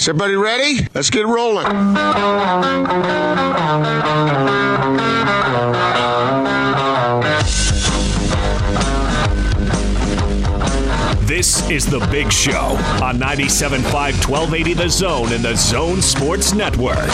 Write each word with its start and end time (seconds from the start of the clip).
Is 0.00 0.08
everybody 0.08 0.34
ready? 0.34 0.88
Let's 0.94 1.10
get 1.10 1.26
rolling. 1.26 1.66
This 11.40 11.70
is 11.70 11.86
The 11.86 12.00
Big 12.10 12.30
Show 12.30 12.76
on 13.02 13.16
97.5 13.18 14.28
1280 14.28 14.74
The 14.74 14.90
Zone 14.90 15.32
and 15.32 15.42
The 15.42 15.56
Zone 15.56 16.02
Sports 16.02 16.52
Network. 16.52 17.08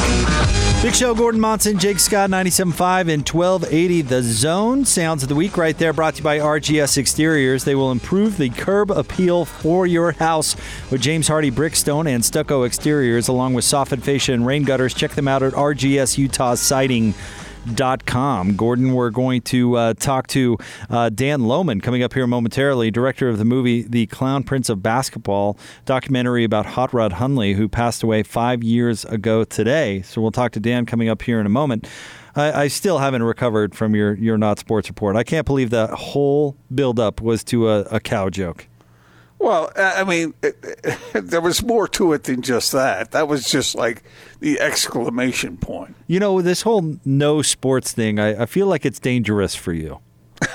Big 0.82 0.96
Show, 0.96 1.14
Gordon 1.14 1.40
Monson, 1.40 1.78
Jake 1.78 2.00
Scott, 2.00 2.28
97.5 2.30 3.02
and 3.02 3.28
1280 3.28 4.02
The 4.02 4.22
Zone. 4.24 4.84
Sounds 4.84 5.22
of 5.22 5.28
the 5.28 5.36
week 5.36 5.56
right 5.56 5.78
there 5.78 5.92
brought 5.92 6.14
to 6.14 6.18
you 6.18 6.24
by 6.24 6.40
RGS 6.40 6.98
Exteriors. 6.98 7.62
They 7.62 7.76
will 7.76 7.92
improve 7.92 8.36
the 8.36 8.50
curb 8.50 8.90
appeal 8.90 9.44
for 9.44 9.86
your 9.86 10.10
house 10.10 10.56
with 10.90 11.02
James 11.02 11.28
Hardie 11.28 11.52
Brickstone 11.52 12.08
and 12.08 12.24
Stucco 12.24 12.64
Exteriors 12.64 13.28
along 13.28 13.54
with 13.54 13.64
soffit 13.64 14.02
fascia 14.02 14.32
and 14.32 14.44
rain 14.44 14.64
gutters. 14.64 14.92
Check 14.92 15.12
them 15.12 15.28
out 15.28 15.44
at 15.44 15.52
RGS 15.52 16.18
Utah 16.18 16.56
Siding 16.56 17.14
com. 18.06 18.54
Gordon, 18.54 18.92
we're 18.92 19.10
going 19.10 19.42
to 19.42 19.76
uh, 19.76 19.94
talk 19.94 20.26
to 20.28 20.56
uh, 20.90 21.08
Dan 21.08 21.40
Lohmann 21.40 21.82
coming 21.82 22.02
up 22.02 22.14
here 22.14 22.26
momentarily, 22.26 22.90
director 22.90 23.28
of 23.28 23.38
the 23.38 23.44
movie 23.44 23.82
The 23.82 24.06
Clown 24.06 24.42
Prince 24.42 24.68
of 24.68 24.82
Basketball, 24.82 25.58
documentary 25.84 26.44
about 26.44 26.66
Hot 26.66 26.94
Rod 26.94 27.14
Hundley, 27.14 27.54
who 27.54 27.68
passed 27.68 28.02
away 28.02 28.22
five 28.22 28.62
years 28.62 29.04
ago 29.06 29.44
today. 29.44 30.02
So 30.02 30.20
we'll 30.20 30.30
talk 30.30 30.52
to 30.52 30.60
Dan 30.60 30.86
coming 30.86 31.08
up 31.08 31.22
here 31.22 31.40
in 31.40 31.46
a 31.46 31.50
moment. 31.50 31.88
I, 32.36 32.64
I 32.64 32.68
still 32.68 32.98
haven't 32.98 33.22
recovered 33.22 33.74
from 33.74 33.94
your, 33.94 34.14
your 34.14 34.36
not 34.38 34.58
sports 34.58 34.88
report. 34.88 35.16
I 35.16 35.24
can't 35.24 35.46
believe 35.46 35.70
that 35.70 35.90
whole 35.90 36.56
buildup 36.74 37.20
was 37.20 37.42
to 37.44 37.68
a, 37.70 37.80
a 37.84 38.00
cow 38.00 38.28
joke. 38.28 38.68
Well, 39.38 39.70
I 39.76 40.04
mean, 40.04 40.34
it, 40.42 40.56
it, 41.14 41.28
there 41.28 41.40
was 41.40 41.62
more 41.62 41.86
to 41.88 42.12
it 42.14 42.24
than 42.24 42.42
just 42.42 42.72
that. 42.72 43.12
That 43.12 43.28
was 43.28 43.50
just 43.50 43.74
like 43.74 44.02
the 44.40 44.60
exclamation 44.60 45.56
point. 45.56 45.94
You 46.06 46.20
know, 46.20 46.42
this 46.42 46.62
whole 46.62 46.96
no 47.04 47.42
sports 47.42 47.92
thing, 47.92 48.18
I, 48.18 48.42
I 48.42 48.46
feel 48.46 48.66
like 48.66 48.86
it's 48.86 48.98
dangerous 48.98 49.54
for 49.54 49.72
you. 49.72 50.00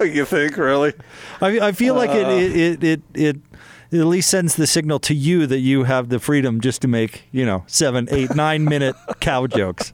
you 0.00 0.24
think, 0.24 0.56
really? 0.56 0.94
I, 1.40 1.68
I 1.68 1.72
feel 1.72 1.94
like 1.94 2.10
it, 2.10 2.28
it, 2.28 2.56
it, 2.56 2.84
it, 2.84 3.02
it 3.14 3.36
it 3.90 4.00
at 4.00 4.06
least 4.06 4.30
sends 4.30 4.56
the 4.56 4.66
signal 4.66 4.98
to 5.00 5.14
you 5.14 5.46
that 5.46 5.60
you 5.60 5.84
have 5.84 6.08
the 6.08 6.18
freedom 6.18 6.60
just 6.60 6.82
to 6.82 6.88
make, 6.88 7.24
you 7.30 7.46
know, 7.46 7.64
seven, 7.66 8.08
eight, 8.10 8.30
nine 8.34 8.64
minute 8.64 8.96
cow 9.20 9.46
jokes. 9.46 9.92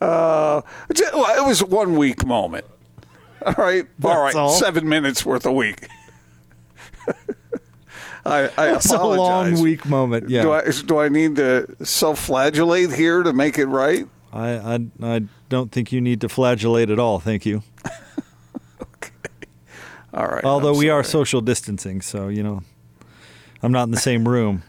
Uh, 0.00 0.62
it 0.88 1.46
was 1.46 1.62
one 1.62 1.96
week 1.96 2.24
moment. 2.24 2.64
All 3.44 3.54
right, 3.56 3.86
That's 3.98 4.14
all 4.14 4.22
right, 4.22 4.34
all? 4.34 4.50
seven 4.50 4.88
minutes 4.88 5.24
worth 5.24 5.46
a 5.46 5.52
week. 5.52 5.88
I, 8.26 8.50
I 8.58 8.74
It's 8.74 8.90
a 8.92 9.02
long 9.02 9.60
week 9.60 9.86
moment. 9.86 10.28
Yeah. 10.28 10.42
Do 10.42 10.52
I 10.52 10.70
do 10.70 10.98
I 10.98 11.08
need 11.08 11.36
to 11.36 11.74
self-flagellate 11.84 12.92
here 12.92 13.22
to 13.22 13.32
make 13.32 13.58
it 13.58 13.66
right? 13.66 14.06
I, 14.32 14.50
I, 14.50 14.78
I 15.02 15.22
don't 15.48 15.72
think 15.72 15.90
you 15.90 16.00
need 16.00 16.20
to 16.20 16.28
flagellate 16.28 16.90
at 16.90 16.98
all. 16.98 17.18
Thank 17.18 17.46
you. 17.46 17.62
All 20.12 20.26
right. 20.26 20.44
Although 20.44 20.72
I'm 20.72 20.78
we 20.78 20.88
are 20.88 21.02
social 21.02 21.40
distancing, 21.40 22.00
so, 22.00 22.28
you 22.28 22.42
know, 22.42 22.62
I'm 23.62 23.72
not 23.72 23.84
in 23.84 23.90
the 23.90 23.96
same 23.96 24.28
room. 24.28 24.62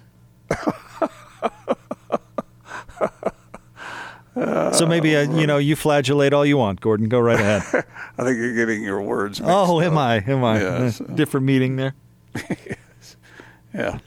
So 4.34 4.86
maybe, 4.88 5.16
uh, 5.16 5.30
you 5.32 5.46
know, 5.46 5.58
you 5.58 5.76
flagellate 5.76 6.34
all 6.34 6.46
you 6.46 6.58
want, 6.58 6.80
Gordon. 6.80 7.10
Go 7.10 7.20
right 7.20 7.40
ahead. 7.40 7.86
I 8.18 8.24
think 8.24 8.38
you're 8.38 8.56
getting 8.56 8.84
your 8.84 9.02
words. 9.02 9.42
Oh, 9.44 9.82
am 9.82 9.94
up. 9.94 10.00
I? 10.00 10.16
Am 10.28 10.44
I? 10.44 10.62
Yes. 10.62 10.98
Different 11.16 11.46
meeting 11.46 11.76
there. 11.76 11.96
Yeah. 13.74 14.00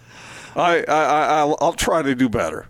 I, 0.54 0.84
I, 0.86 0.92
I 0.92 1.38
I'll, 1.38 1.56
I'll 1.58 1.72
try 1.72 2.02
to 2.02 2.14
do 2.14 2.28
better. 2.28 2.68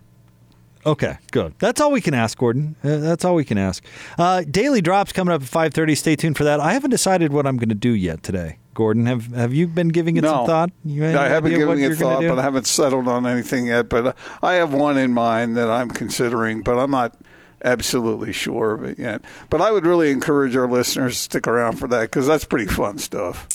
Okay, 0.85 1.17
good. 1.31 1.55
That's 1.59 1.81
all 1.81 1.91
we 1.91 1.99
can 1.99 2.13
ask, 2.13 2.37
Gordon. 2.37 2.77
Uh, 2.81 2.97
that's 2.97 3.25
all 3.25 3.35
we 3.35 3.43
can 3.43 3.57
ask. 3.57 3.83
Uh, 4.17 4.43
daily 4.49 4.79
drops 4.79 5.11
coming 5.11 5.33
up 5.33 5.41
at 5.41 5.47
five 5.49 5.73
thirty. 5.73 5.93
Stay 5.93 6.15
tuned 6.15 6.37
for 6.37 6.45
that. 6.45 6.61
I 6.61 6.71
haven't 6.73 6.91
decided 6.91 7.33
what 7.33 7.45
I'm 7.45 7.57
going 7.57 7.67
to 7.67 7.75
do 7.75 7.89
yet 7.89 8.23
today. 8.23 8.59
Gordon, 8.75 9.07
have 9.07 9.27
have 9.33 9.53
you 9.53 9.67
been 9.67 9.87
giving 9.87 10.17
it 10.17 10.21
no, 10.21 10.31
some 10.31 10.45
thought? 10.45 10.69
I 10.87 11.27
haven't 11.27 11.51
given 11.51 11.79
it 11.79 11.95
thought, 11.95 12.21
but 12.21 12.37
I 12.37 12.43
haven't 12.43 12.67
settled 12.67 13.07
on 13.07 13.25
anything 13.25 13.67
yet. 13.67 13.89
But 13.89 14.15
I 14.43 14.53
have 14.53 14.73
one 14.73 14.97
in 14.97 15.11
mind 15.11 15.57
that 15.57 15.69
I'm 15.69 15.89
considering, 15.89 16.61
but 16.61 16.77
I'm 16.77 16.91
not 16.91 17.17
absolutely 17.65 18.31
sure 18.31 18.71
of 18.73 18.83
it 18.83 18.97
yet. 18.97 19.21
But 19.49 19.61
I 19.61 19.71
would 19.71 19.85
really 19.85 20.11
encourage 20.11 20.55
our 20.55 20.69
listeners 20.69 21.15
to 21.15 21.19
stick 21.19 21.47
around 21.47 21.77
for 21.77 21.87
that 21.89 22.01
because 22.03 22.27
that's 22.27 22.45
pretty 22.45 22.67
fun 22.67 22.97
stuff. 22.97 23.47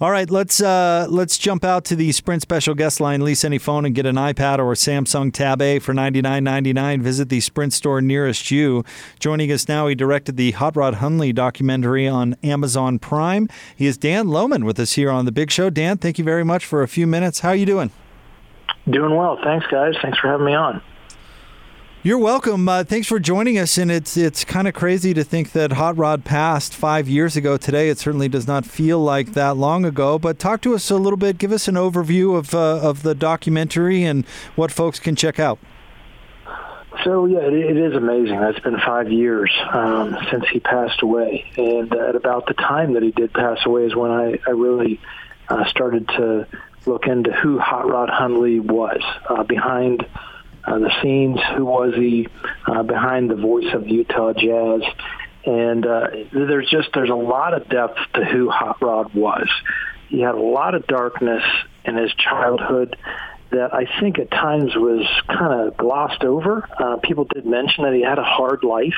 All 0.00 0.12
right, 0.12 0.30
let's 0.30 0.62
uh, 0.62 1.08
let's 1.10 1.36
jump 1.36 1.64
out 1.64 1.84
to 1.86 1.96
the 1.96 2.12
Sprint 2.12 2.42
special 2.42 2.76
guest 2.76 3.00
line. 3.00 3.20
Lease 3.20 3.44
any 3.44 3.58
phone 3.58 3.84
and 3.84 3.96
get 3.96 4.06
an 4.06 4.14
iPad 4.14 4.60
or 4.60 4.72
Samsung 4.74 5.32
Tab 5.32 5.60
A 5.60 5.80
for 5.80 5.92
ninety 5.92 6.22
nine 6.22 6.44
ninety 6.44 6.72
nine. 6.72 7.02
Visit 7.02 7.30
the 7.30 7.40
Sprint 7.40 7.72
store 7.72 8.00
nearest 8.00 8.52
you. 8.52 8.84
Joining 9.18 9.50
us 9.50 9.66
now, 9.66 9.88
he 9.88 9.96
directed 9.96 10.36
the 10.36 10.52
Hot 10.52 10.76
Rod 10.76 10.94
Hundley 10.94 11.32
documentary 11.32 12.06
on 12.06 12.36
Amazon 12.44 13.00
Prime. 13.00 13.48
He 13.74 13.86
is 13.86 13.98
Dan 13.98 14.28
Lohmann 14.28 14.62
with 14.62 14.78
us 14.78 14.92
here 14.92 15.10
on 15.10 15.24
the 15.24 15.32
Big 15.32 15.50
Show. 15.50 15.68
Dan, 15.68 15.98
thank 15.98 16.16
you 16.16 16.24
very 16.24 16.44
much 16.44 16.64
for 16.64 16.84
a 16.84 16.88
few 16.88 17.08
minutes. 17.08 17.40
How 17.40 17.48
are 17.48 17.56
you 17.56 17.66
doing? 17.66 17.90
Doing 18.88 19.16
well. 19.16 19.36
Thanks, 19.42 19.66
guys. 19.66 19.96
Thanks 20.00 20.18
for 20.18 20.28
having 20.28 20.46
me 20.46 20.54
on. 20.54 20.80
You're 22.08 22.16
welcome. 22.16 22.66
Uh, 22.70 22.84
thanks 22.84 23.06
for 23.06 23.20
joining 23.20 23.58
us. 23.58 23.76
And 23.76 23.90
it's 23.90 24.16
it's 24.16 24.42
kind 24.42 24.66
of 24.66 24.72
crazy 24.72 25.12
to 25.12 25.22
think 25.22 25.52
that 25.52 25.72
Hot 25.72 25.94
Rod 25.98 26.24
passed 26.24 26.74
five 26.74 27.06
years 27.06 27.36
ago 27.36 27.58
today. 27.58 27.90
It 27.90 27.98
certainly 27.98 28.30
does 28.30 28.46
not 28.46 28.64
feel 28.64 28.98
like 28.98 29.34
that 29.34 29.58
long 29.58 29.84
ago. 29.84 30.18
But 30.18 30.38
talk 30.38 30.62
to 30.62 30.74
us 30.74 30.90
a 30.90 30.96
little 30.96 31.18
bit. 31.18 31.36
Give 31.36 31.52
us 31.52 31.68
an 31.68 31.74
overview 31.74 32.34
of 32.34 32.54
uh, 32.54 32.80
of 32.80 33.02
the 33.02 33.14
documentary 33.14 34.04
and 34.04 34.24
what 34.56 34.72
folks 34.72 34.98
can 34.98 35.16
check 35.16 35.38
out. 35.38 35.58
So 37.04 37.26
yeah, 37.26 37.40
it, 37.40 37.52
it 37.52 37.76
is 37.76 37.94
amazing. 37.94 38.36
It's 38.36 38.60
been 38.60 38.80
five 38.80 39.12
years 39.12 39.52
um, 39.70 40.16
since 40.30 40.48
he 40.48 40.60
passed 40.60 41.02
away, 41.02 41.44
and 41.58 41.92
at 41.92 42.16
about 42.16 42.46
the 42.46 42.54
time 42.54 42.94
that 42.94 43.02
he 43.02 43.10
did 43.10 43.34
pass 43.34 43.58
away 43.66 43.84
is 43.84 43.94
when 43.94 44.10
I, 44.10 44.38
I 44.46 44.52
really 44.52 44.98
uh, 45.50 45.66
started 45.66 46.08
to 46.08 46.46
look 46.86 47.06
into 47.06 47.32
who 47.32 47.58
Hot 47.58 47.86
Rod 47.86 48.08
Hundley 48.08 48.60
was 48.60 49.02
uh, 49.28 49.42
behind 49.42 50.06
uh, 50.68 50.78
the 50.78 50.92
scenes. 51.02 51.40
Who 51.56 51.64
was 51.64 51.94
he 51.94 52.28
uh, 52.66 52.82
behind 52.82 53.30
the 53.30 53.36
voice 53.36 53.72
of 53.72 53.88
Utah 53.88 54.32
Jazz? 54.32 54.82
And 55.44 55.86
uh, 55.86 56.08
there's 56.32 56.68
just 56.68 56.90
there's 56.92 57.10
a 57.10 57.14
lot 57.14 57.54
of 57.54 57.68
depth 57.68 57.98
to 58.14 58.24
who 58.24 58.50
Hot 58.50 58.82
Rod 58.82 59.14
was. 59.14 59.48
He 60.08 60.20
had 60.20 60.34
a 60.34 60.40
lot 60.40 60.74
of 60.74 60.86
darkness 60.86 61.42
in 61.84 61.96
his 61.96 62.12
childhood 62.14 62.96
that 63.50 63.72
I 63.72 63.86
think 64.00 64.18
at 64.18 64.30
times 64.30 64.74
was 64.74 65.06
kind 65.26 65.68
of 65.68 65.76
glossed 65.76 66.22
over. 66.22 66.68
Uh, 66.78 66.96
people 66.98 67.24
did 67.24 67.46
mention 67.46 67.84
that 67.84 67.94
he 67.94 68.02
had 68.02 68.18
a 68.18 68.24
hard 68.24 68.62
life, 68.62 68.96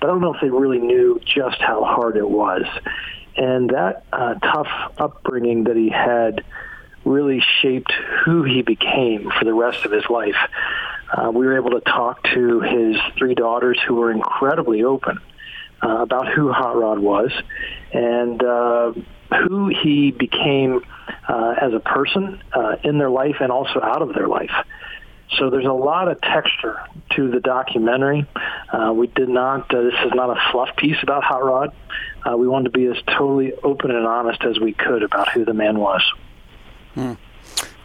but 0.00 0.08
I 0.08 0.10
don't 0.10 0.20
know 0.20 0.34
if 0.34 0.40
they 0.40 0.50
really 0.50 0.78
knew 0.78 1.20
just 1.24 1.60
how 1.60 1.84
hard 1.84 2.16
it 2.16 2.28
was. 2.28 2.64
And 3.36 3.70
that 3.70 4.04
uh, 4.12 4.34
tough 4.34 4.68
upbringing 4.98 5.64
that 5.64 5.76
he 5.76 5.88
had 5.88 6.44
really 7.04 7.42
shaped 7.62 7.92
who 8.24 8.44
he 8.44 8.62
became 8.62 9.30
for 9.36 9.44
the 9.44 9.54
rest 9.54 9.84
of 9.84 9.90
his 9.90 10.04
life. 10.08 10.36
Uh, 11.10 11.30
we 11.30 11.46
were 11.46 11.56
able 11.56 11.70
to 11.70 11.80
talk 11.80 12.22
to 12.34 12.60
his 12.60 12.96
three 13.16 13.34
daughters 13.34 13.78
who 13.86 13.94
were 13.94 14.10
incredibly 14.10 14.84
open 14.84 15.18
uh, 15.82 15.98
about 16.02 16.28
who 16.28 16.52
Hot 16.52 16.76
Rod 16.76 16.98
was 16.98 17.32
and 17.92 18.42
uh, 18.42 18.92
who 19.30 19.68
he 19.68 20.10
became 20.10 20.84
uh, 21.28 21.54
as 21.60 21.72
a 21.72 21.80
person 21.80 22.42
uh, 22.52 22.76
in 22.84 22.98
their 22.98 23.10
life 23.10 23.36
and 23.40 23.50
also 23.50 23.80
out 23.80 24.02
of 24.02 24.14
their 24.14 24.28
life. 24.28 24.52
So 25.38 25.50
there's 25.50 25.66
a 25.66 25.72
lot 25.72 26.08
of 26.08 26.20
texture 26.20 26.80
to 27.16 27.30
the 27.30 27.40
documentary. 27.40 28.26
Uh, 28.72 28.92
we 28.94 29.08
did 29.08 29.28
not, 29.28 29.72
uh, 29.74 29.82
this 29.82 29.94
is 30.06 30.12
not 30.14 30.30
a 30.30 30.52
fluff 30.52 30.74
piece 30.76 30.96
about 31.02 31.22
Hot 31.22 31.44
Rod. 31.44 31.74
Uh, 32.24 32.36
we 32.36 32.48
wanted 32.48 32.72
to 32.72 32.78
be 32.78 32.86
as 32.86 32.96
totally 33.06 33.52
open 33.62 33.90
and 33.90 34.06
honest 34.06 34.42
as 34.42 34.58
we 34.58 34.72
could 34.72 35.02
about 35.02 35.28
who 35.30 35.44
the 35.44 35.54
man 35.54 35.78
was. 35.78 36.02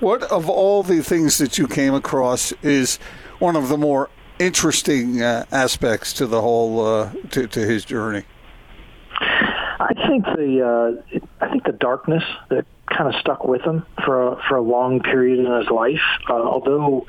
What 0.03 0.24
of 0.24 0.50
all 0.50 0.84
the 0.84 1.02
things 1.02 1.38
that 1.38 1.58
you 1.58 1.66
came 1.66 1.94
across 1.94 2.52
is 2.61 2.97
one 3.40 3.55
of 3.55 3.70
the 3.70 3.78
more 3.78 4.09
interesting 4.38 5.22
uh, 5.22 5.46
aspects 5.50 6.11
to 6.14 6.28
the 6.28 6.41
whole 6.41 6.85
uh, 6.85 7.14
to, 7.29 7.47
to 7.47 7.59
his 7.61 7.85
journey? 7.85 8.26
I 9.17 9.94
think 10.05 10.26
the 10.26 11.00
uh, 11.16 11.20
I 11.40 11.50
think 11.50 11.64
the 11.64 11.72
darkness 11.72 12.23
that 12.50 12.66
kind 12.88 13.16
of 13.16 13.22
stuck 13.22 13.46
with 13.46 13.61
him 13.61 13.85
for 14.03 14.34
a, 14.34 14.44
for 14.50 14.58
a 14.58 14.61
long 14.61 15.00
period 15.00 15.40
in 15.40 15.50
his 15.50 15.70
life. 15.70 16.03
Uh, 16.29 16.34
although 16.34 17.08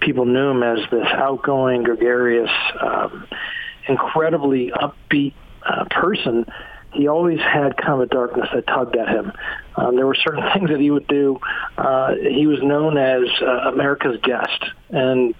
people 0.00 0.24
knew 0.24 0.50
him 0.50 0.64
as 0.64 0.80
this 0.90 1.06
outgoing, 1.12 1.84
gregarious, 1.84 2.50
um, 2.80 3.28
incredibly 3.86 4.72
upbeat 4.72 5.34
uh, 5.62 5.84
person, 5.88 6.46
he 6.94 7.08
always 7.08 7.40
had 7.40 7.76
kind 7.76 7.94
of 7.94 8.00
a 8.00 8.06
darkness 8.06 8.48
that 8.54 8.66
tugged 8.66 8.96
at 8.96 9.08
him. 9.08 9.32
Um, 9.76 9.96
there 9.96 10.06
were 10.06 10.14
certain 10.14 10.44
things 10.54 10.70
that 10.70 10.80
he 10.80 10.90
would 10.90 11.06
do. 11.06 11.38
Uh, 11.76 12.14
he 12.14 12.46
was 12.46 12.62
known 12.62 12.96
as 12.96 13.24
uh, 13.42 13.70
America's 13.72 14.20
guest, 14.22 14.64
and 14.90 15.34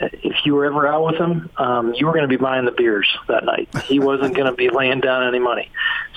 if 0.00 0.44
you 0.44 0.54
were 0.54 0.64
ever 0.66 0.86
out 0.86 1.06
with 1.06 1.16
him, 1.16 1.50
um, 1.56 1.94
you 1.94 2.06
were 2.06 2.12
going 2.12 2.28
to 2.28 2.28
be 2.28 2.36
buying 2.36 2.64
the 2.64 2.72
beers 2.72 3.08
that 3.28 3.44
night. 3.44 3.68
He 3.84 4.00
wasn't 4.00 4.34
going 4.34 4.46
to 4.46 4.56
be 4.56 4.68
laying 4.68 5.00
down 5.00 5.26
any 5.26 5.38
money. 5.38 5.70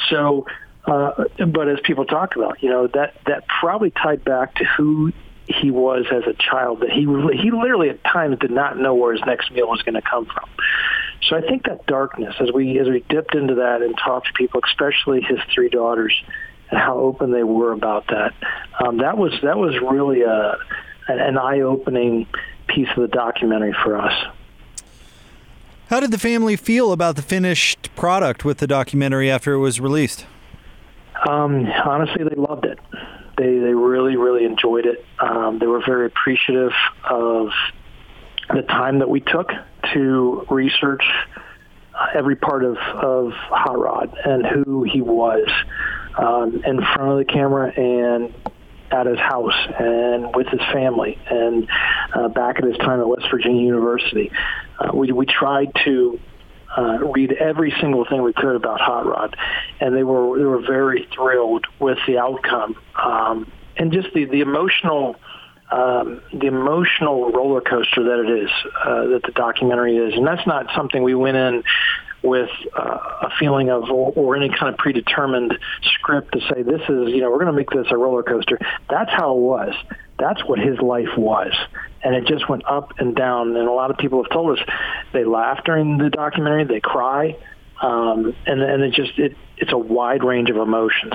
So, 0.09 0.47
uh, 0.85 1.25
but 1.45 1.69
as 1.69 1.79
people 1.83 2.05
talk 2.05 2.35
about, 2.35 2.63
you 2.63 2.69
know, 2.69 2.87
that 2.87 3.15
that 3.25 3.47
probably 3.47 3.91
tied 3.91 4.23
back 4.23 4.55
to 4.55 4.65
who 4.65 5.13
he 5.47 5.71
was 5.71 6.05
as 6.11 6.23
a 6.27 6.33
child. 6.33 6.81
That 6.81 6.89
he 6.89 7.01
he 7.01 7.51
literally 7.51 7.89
at 7.89 8.03
times 8.03 8.39
did 8.39 8.51
not 8.51 8.77
know 8.77 8.95
where 8.95 9.13
his 9.13 9.21
next 9.25 9.51
meal 9.51 9.67
was 9.67 9.81
going 9.81 9.95
to 9.95 10.01
come 10.01 10.25
from. 10.25 10.49
So 11.23 11.35
I 11.35 11.41
think 11.41 11.63
that 11.65 11.85
darkness, 11.87 12.35
as 12.39 12.51
we 12.51 12.79
as 12.79 12.87
we 12.87 13.03
dipped 13.09 13.35
into 13.35 13.55
that 13.55 13.81
and 13.81 13.97
talked 13.97 14.27
to 14.27 14.33
people, 14.33 14.61
especially 14.65 15.21
his 15.21 15.39
three 15.53 15.69
daughters, 15.69 16.13
and 16.69 16.79
how 16.79 16.97
open 16.99 17.31
they 17.31 17.43
were 17.43 17.71
about 17.71 18.07
that, 18.07 18.33
um, 18.79 18.97
that 18.97 19.17
was 19.17 19.33
that 19.43 19.57
was 19.57 19.75
really 19.81 20.21
a 20.21 20.57
an 21.07 21.37
eye 21.37 21.61
opening 21.61 22.27
piece 22.67 22.89
of 22.95 23.01
the 23.01 23.07
documentary 23.07 23.73
for 23.83 23.97
us. 23.97 24.13
How 25.89 26.01
did 26.01 26.11
the 26.11 26.17
family 26.17 26.57
feel 26.57 26.91
about 26.91 27.15
the 27.15 27.21
finished 27.21 27.95
product 27.95 28.43
with 28.43 28.57
the 28.57 28.67
documentary 28.67 29.31
after 29.31 29.53
it 29.53 29.59
was 29.59 29.79
released? 29.79 30.25
Um, 31.27 31.65
honestly, 31.65 32.25
they 32.25 32.35
loved 32.35 32.65
it. 32.65 32.77
They 33.37 33.57
they 33.57 33.73
really 33.73 34.17
really 34.17 34.45
enjoyed 34.45 34.85
it. 34.85 35.05
Um, 35.19 35.59
they 35.59 35.67
were 35.67 35.81
very 35.85 36.05
appreciative 36.05 36.73
of 37.09 37.49
the 38.53 38.61
time 38.63 38.99
that 38.99 39.09
we 39.09 39.19
took 39.19 39.51
to 39.93 40.45
research 40.49 41.03
every 42.13 42.35
part 42.35 42.63
of 42.63 42.77
of 42.77 43.33
Hot 43.33 43.79
Rod 43.79 44.15
and 44.23 44.45
who 44.45 44.83
he 44.83 45.01
was 45.01 45.47
um, 46.17 46.61
in 46.65 46.81
front 46.81 47.11
of 47.11 47.17
the 47.17 47.25
camera 47.25 47.71
and 47.71 48.33
at 48.91 49.05
his 49.05 49.19
house 49.19 49.55
and 49.79 50.35
with 50.35 50.47
his 50.47 50.61
family 50.71 51.17
and 51.29 51.67
uh, 52.13 52.27
back 52.29 52.57
at 52.57 52.63
his 52.63 52.77
time 52.77 52.99
at 52.99 53.07
West 53.07 53.25
Virginia 53.29 53.61
University. 53.61 54.31
Uh, 54.79 54.91
we, 54.93 55.11
we 55.11 55.25
tried 55.25 55.71
to 55.83 56.19
uh, 56.77 56.99
read 57.13 57.33
every 57.33 57.73
single 57.81 58.05
thing 58.05 58.21
we 58.21 58.33
could 58.33 58.55
about 58.55 58.79
Hot 58.79 59.05
Rod, 59.05 59.35
and 59.79 59.95
they 59.95 60.03
were 60.03 60.37
they 60.37 60.45
were 60.45 60.61
very 60.61 61.07
thrilled 61.13 61.65
with 61.79 61.97
the 62.07 62.17
outcome 62.17 62.75
um, 62.95 63.51
and 63.77 63.91
just 63.91 64.13
the 64.13 64.25
the 64.25 64.41
emotional 64.41 65.15
um, 65.69 66.21
the 66.31 66.47
emotional 66.47 67.31
roller 67.31 67.61
coaster 67.61 68.03
that 68.03 68.19
it 68.25 68.43
is 68.43 68.49
uh, 68.83 69.07
that 69.07 69.21
the 69.25 69.33
documentary 69.33 69.97
is, 69.97 70.13
and 70.13 70.25
that's 70.25 70.45
not 70.47 70.67
something 70.75 71.03
we 71.03 71.15
went 71.15 71.37
in 71.37 71.63
with 72.23 72.49
uh, 72.77 72.97
a 73.23 73.29
feeling 73.39 73.69
of 73.69 73.83
or, 73.89 74.11
or 74.15 74.35
any 74.35 74.49
kind 74.49 74.73
of 74.73 74.77
predetermined 74.77 75.57
script 75.93 76.33
to 76.33 76.39
say 76.41 76.61
this 76.63 76.81
is 76.81 77.09
you 77.09 77.19
know 77.19 77.29
we're 77.29 77.39
going 77.39 77.47
to 77.47 77.53
make 77.53 77.69
this 77.69 77.87
a 77.91 77.97
roller 77.97 78.23
coaster. 78.23 78.57
That's 78.89 79.11
how 79.11 79.35
it 79.35 79.39
was. 79.39 79.73
That's 80.17 80.43
what 80.45 80.59
his 80.59 80.79
life 80.79 81.17
was, 81.17 81.53
and 82.03 82.15
it 82.15 82.25
just 82.27 82.47
went 82.49 82.65
up 82.65 82.99
and 82.99 83.15
down. 83.15 83.55
And 83.55 83.67
a 83.67 83.71
lot 83.71 83.91
of 83.91 83.97
people 83.97 84.23
have 84.23 84.31
told 84.31 84.57
us 84.57 84.65
they 85.13 85.25
laugh 85.25 85.63
during 85.65 85.97
the 85.97 86.09
documentary, 86.09 86.63
they 86.63 86.79
cry, 86.79 87.37
um, 87.81 88.33
and 88.45 88.61
and 88.61 88.83
it 88.83 88.93
just 88.93 89.19
it 89.19 89.35
it's 89.57 89.73
a 89.73 89.77
wide 89.77 90.23
range 90.23 90.49
of 90.49 90.57
emotions. 90.57 91.13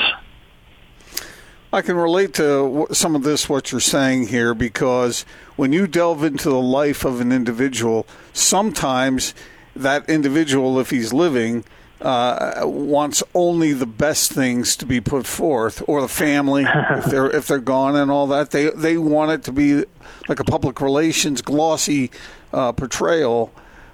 I 1.75 1.81
can 1.81 1.97
relate 1.97 2.35
to 2.35 2.87
some 2.93 3.17
of 3.17 3.23
this, 3.23 3.49
what 3.49 3.73
you're 3.73 3.81
saying 3.81 4.29
here, 4.29 4.53
because 4.53 5.25
when 5.57 5.73
you 5.73 5.87
delve 5.87 6.23
into 6.23 6.51
the 6.51 6.61
life 6.61 7.03
of 7.07 7.23
an 7.23 7.33
individual, 7.33 8.07
sometimes 8.35 9.35
that 9.75 10.07
individual, 10.07 10.79
if 10.79 10.91
he's 10.91 11.15
living, 11.15 11.65
uh, 12.03 12.61
wants 12.65 13.23
only 13.35 13.73
the 13.73 13.87
best 13.87 14.33
things 14.33 14.77
to 14.77 14.85
be 14.85 15.01
put 15.01 15.27
forth, 15.27 15.83
or 15.87 16.03
the 16.03 16.09
family, 16.09 16.65
if 16.91 17.07
they're 17.07 17.31
if 17.31 17.47
they're 17.47 17.59
gone 17.59 17.97
and 17.97 18.11
all 18.11 18.27
that, 18.27 18.51
they 18.51 18.69
they 18.71 18.99
want 18.99 19.31
it 19.31 19.43
to 19.45 19.53
be 19.53 19.85
like 20.29 20.41
a 20.41 20.45
public 20.45 20.81
relations 20.81 21.41
glossy 21.41 22.11
uh, 22.53 22.73
portrayal. 22.73 23.51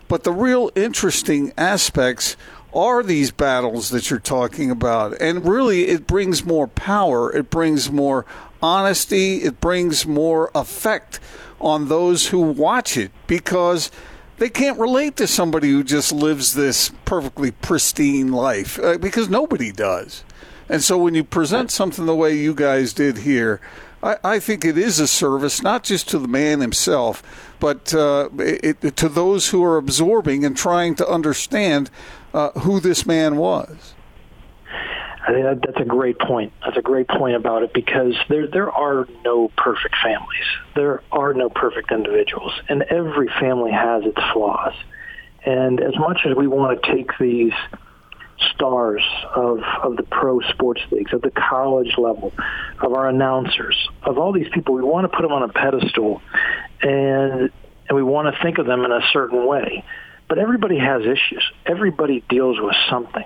But 0.08 0.24
the 0.24 0.32
real 0.32 0.70
interesting 0.74 1.52
aspects 1.56 2.36
are 2.74 3.02
these 3.02 3.30
battles 3.30 3.88
that 3.90 4.10
you're 4.10 4.18
talking 4.18 4.70
about, 4.70 5.20
and 5.20 5.46
really, 5.46 5.88
it 5.88 6.06
brings 6.06 6.44
more 6.44 6.68
power. 6.68 7.34
It 7.34 7.50
brings 7.50 7.90
more 7.90 8.26
honesty. 8.62 9.42
It 9.42 9.60
brings 9.60 10.06
more 10.06 10.50
effect 10.54 11.20
on 11.60 11.88
those 11.88 12.28
who 12.28 12.40
watch 12.40 12.96
it 12.96 13.10
because 13.26 13.90
they 14.38 14.48
can't 14.48 14.78
relate 14.78 15.16
to 15.16 15.26
somebody 15.26 15.70
who 15.70 15.82
just 15.82 16.12
lives 16.12 16.54
this 16.54 16.92
perfectly 17.04 17.50
pristine 17.50 18.32
life 18.32 18.78
uh, 18.78 18.98
because 18.98 19.28
nobody 19.28 19.72
does. 19.72 20.24
And 20.68 20.82
so 20.82 20.98
when 20.98 21.14
you 21.14 21.24
present 21.24 21.70
something 21.70 22.06
the 22.06 22.14
way 22.14 22.34
you 22.34 22.54
guys 22.54 22.92
did 22.92 23.18
here, 23.18 23.60
I, 24.02 24.16
I 24.22 24.38
think 24.38 24.64
it 24.64 24.78
is 24.78 25.00
a 25.00 25.08
service 25.08 25.62
not 25.62 25.84
just 25.84 26.08
to 26.10 26.18
the 26.18 26.28
man 26.28 26.60
himself, 26.60 27.22
but 27.60 27.92
uh, 27.94 28.28
it, 28.38 28.96
to 28.96 29.08
those 29.08 29.48
who 29.48 29.64
are 29.64 29.76
absorbing 29.76 30.44
and 30.44 30.56
trying 30.56 30.94
to 30.96 31.08
understand 31.08 31.90
uh, 32.32 32.50
who 32.60 32.80
this 32.80 33.06
man 33.06 33.36
was. 33.36 33.94
I 35.26 35.32
think 35.32 35.62
that's 35.62 35.80
a 35.80 35.84
great 35.84 36.18
point. 36.18 36.54
That's 36.64 36.78
a 36.78 36.82
great 36.82 37.06
point 37.06 37.36
about 37.36 37.62
it 37.62 37.74
because 37.74 38.14
there 38.30 38.46
there 38.46 38.72
are 38.72 39.06
no 39.24 39.48
perfect 39.58 39.94
families. 40.02 40.46
There 40.74 41.02
are 41.12 41.34
no 41.34 41.50
perfect 41.50 41.92
individuals, 41.92 42.52
and 42.68 42.82
every 42.84 43.28
family 43.38 43.72
has 43.72 44.04
its 44.04 44.20
flaws. 44.32 44.72
And 45.44 45.80
as 45.80 45.94
much 45.98 46.22
as 46.24 46.34
we 46.34 46.46
want 46.46 46.82
to 46.82 46.92
take 46.92 47.10
these 47.18 47.52
stars 48.54 49.02
of 49.34 49.60
of 49.82 49.96
the 49.96 50.02
pro 50.02 50.40
sports 50.40 50.80
leagues, 50.90 51.12
of 51.12 51.22
the 51.22 51.30
college 51.30 51.94
level, 51.98 52.32
of 52.80 52.92
our 52.92 53.08
announcers, 53.08 53.88
of 54.02 54.18
all 54.18 54.32
these 54.32 54.48
people, 54.52 54.74
we 54.74 54.82
want 54.82 55.10
to 55.10 55.16
put 55.16 55.22
them 55.22 55.32
on 55.32 55.42
a 55.42 55.48
pedestal, 55.48 56.22
and 56.82 57.50
and 57.88 57.96
we 57.96 58.02
want 58.02 58.34
to 58.34 58.42
think 58.42 58.58
of 58.58 58.66
them 58.66 58.84
in 58.84 58.92
a 58.92 59.00
certain 59.12 59.46
way. 59.46 59.84
But 60.28 60.38
everybody 60.38 60.78
has 60.78 61.02
issues. 61.02 61.42
Everybody 61.64 62.22
deals 62.28 62.58
with 62.60 62.74
something. 62.90 63.24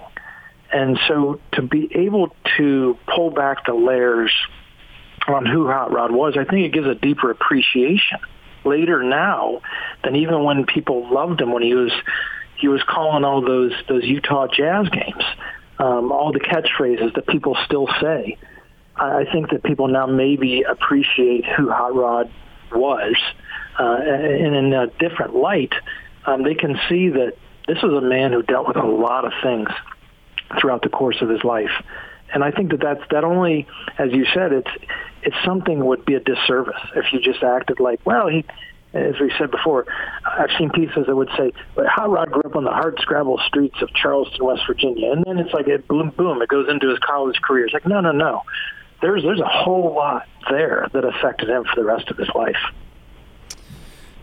And 0.72 0.98
so 1.08 1.40
to 1.52 1.62
be 1.62 1.90
able 1.94 2.34
to 2.56 2.96
pull 3.14 3.30
back 3.30 3.66
the 3.66 3.74
layers 3.74 4.32
on 5.28 5.44
who 5.44 5.66
Hot 5.66 5.92
Rod 5.92 6.12
was, 6.12 6.36
I 6.38 6.44
think 6.44 6.64
it 6.64 6.72
gives 6.72 6.86
a 6.86 6.94
deeper 6.94 7.30
appreciation 7.30 8.20
later 8.64 9.02
now 9.02 9.60
than 10.04 10.16
even 10.16 10.44
when 10.44 10.64
people 10.64 11.12
loved 11.12 11.40
him 11.40 11.52
when 11.52 11.62
he 11.62 11.74
was 11.74 11.92
he 12.62 12.68
was 12.68 12.82
calling 12.84 13.24
all 13.24 13.42
those 13.42 13.72
those 13.88 14.04
Utah 14.04 14.46
Jazz 14.46 14.88
games, 14.88 15.24
um, 15.80 16.12
all 16.12 16.32
the 16.32 16.40
catchphrases 16.40 17.12
that 17.14 17.26
people 17.26 17.56
still 17.66 17.88
say. 18.00 18.38
I, 18.96 19.22
I 19.22 19.32
think 19.32 19.50
that 19.50 19.64
people 19.64 19.88
now 19.88 20.06
maybe 20.06 20.62
appreciate 20.62 21.44
who 21.44 21.70
Hot 21.70 21.94
Rod 21.94 22.30
was, 22.72 23.16
uh, 23.78 23.98
and 24.00 24.54
in 24.54 24.72
a 24.72 24.86
different 24.86 25.34
light, 25.34 25.74
um, 26.24 26.44
they 26.44 26.54
can 26.54 26.78
see 26.88 27.08
that 27.08 27.34
this 27.66 27.82
was 27.82 27.92
a 27.92 28.06
man 28.06 28.32
who 28.32 28.42
dealt 28.42 28.68
with 28.68 28.76
a 28.76 28.86
lot 28.86 29.24
of 29.24 29.32
things 29.42 29.68
throughout 30.60 30.82
the 30.82 30.88
course 30.88 31.20
of 31.20 31.28
his 31.28 31.42
life. 31.42 31.72
And 32.32 32.44
I 32.44 32.52
think 32.52 32.70
that 32.70 32.80
that's 32.80 33.02
that 33.10 33.24
only, 33.24 33.66
as 33.98 34.12
you 34.12 34.24
said, 34.32 34.52
it's 34.52 34.70
it's 35.24 35.36
something 35.44 35.84
would 35.84 36.04
be 36.04 36.14
a 36.14 36.20
disservice 36.20 36.80
if 36.94 37.12
you 37.12 37.20
just 37.20 37.42
acted 37.42 37.80
like, 37.80 38.00
well, 38.06 38.28
he, 38.28 38.44
as 38.94 39.18
we 39.20 39.32
said 39.38 39.50
before, 39.50 39.86
I've 40.24 40.50
seen 40.58 40.70
pieces 40.70 41.06
that 41.06 41.16
would 41.16 41.30
say, 41.36 41.52
but 41.74 41.86
Hot 41.86 42.10
Rod 42.10 42.30
grew 42.30 42.42
up 42.42 42.56
on 42.56 42.64
the 42.64 42.70
hard 42.70 42.98
scrabble 43.00 43.40
streets 43.46 43.80
of 43.80 43.92
Charleston, 43.94 44.44
West 44.44 44.62
Virginia, 44.66 45.12
and 45.12 45.24
then 45.24 45.38
it's 45.38 45.52
like 45.54 45.66
it 45.68 45.88
boom, 45.88 46.10
boom, 46.16 46.42
it 46.42 46.48
goes 46.48 46.68
into 46.68 46.88
his 46.88 46.98
college 46.98 47.40
career. 47.40 47.64
It's 47.64 47.74
like, 47.74 47.86
no, 47.86 48.00
no, 48.00 48.12
no. 48.12 48.42
There's 49.00 49.22
there's 49.22 49.40
a 49.40 49.48
whole 49.48 49.94
lot 49.94 50.28
there 50.50 50.88
that 50.92 51.04
affected 51.04 51.48
him 51.48 51.64
for 51.64 51.80
the 51.80 51.84
rest 51.84 52.10
of 52.10 52.16
his 52.16 52.28
life. 52.34 52.56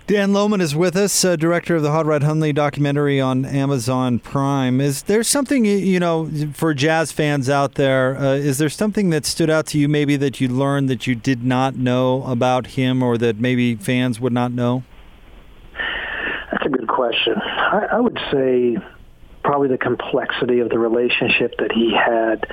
Dan 0.09 0.33
Lohmann 0.33 0.59
is 0.59 0.75
with 0.75 0.95
us, 0.95 1.23
uh, 1.23 1.35
director 1.35 1.75
of 1.75 1.83
the 1.83 1.91
Hot 1.91 2.07
Rod 2.07 2.23
Hundley 2.23 2.51
documentary 2.51 3.21
on 3.21 3.45
Amazon 3.45 4.17
Prime. 4.17 4.81
Is 4.81 5.03
there 5.03 5.21
something, 5.21 5.65
you 5.65 5.99
know, 5.99 6.27
for 6.55 6.73
jazz 6.73 7.11
fans 7.11 7.47
out 7.47 7.75
there, 7.75 8.17
uh, 8.17 8.33
is 8.33 8.57
there 8.57 8.69
something 8.69 9.11
that 9.11 9.23
stood 9.27 9.51
out 9.51 9.67
to 9.67 9.77
you 9.77 9.87
maybe 9.87 10.15
that 10.15 10.41
you 10.41 10.47
learned 10.47 10.89
that 10.89 11.05
you 11.05 11.13
did 11.13 11.43
not 11.43 11.75
know 11.75 12.23
about 12.23 12.65
him 12.65 13.03
or 13.03 13.19
that 13.19 13.39
maybe 13.39 13.75
fans 13.75 14.19
would 14.19 14.33
not 14.33 14.51
know? 14.51 14.83
That's 16.51 16.65
a 16.65 16.69
good 16.69 16.87
question. 16.87 17.35
I, 17.35 17.89
I 17.91 17.99
would 17.99 18.17
say 18.31 18.77
probably 19.43 19.67
the 19.67 19.77
complexity 19.77 20.57
of 20.61 20.69
the 20.69 20.79
relationship 20.79 21.53
that 21.59 21.71
he 21.71 21.93
had 21.93 22.47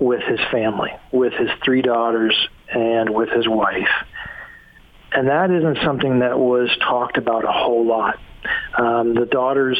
with 0.00 0.22
his 0.22 0.40
family, 0.50 0.90
with 1.12 1.34
his 1.34 1.50
three 1.64 1.82
daughters, 1.82 2.34
and 2.68 3.10
with 3.10 3.28
his 3.28 3.46
wife 3.46 3.86
and 5.12 5.28
that 5.28 5.50
isn't 5.50 5.78
something 5.84 6.20
that 6.20 6.38
was 6.38 6.70
talked 6.80 7.16
about 7.16 7.44
a 7.44 7.52
whole 7.52 7.86
lot. 7.86 8.18
Um, 8.76 9.14
the 9.14 9.26
daughters, 9.26 9.78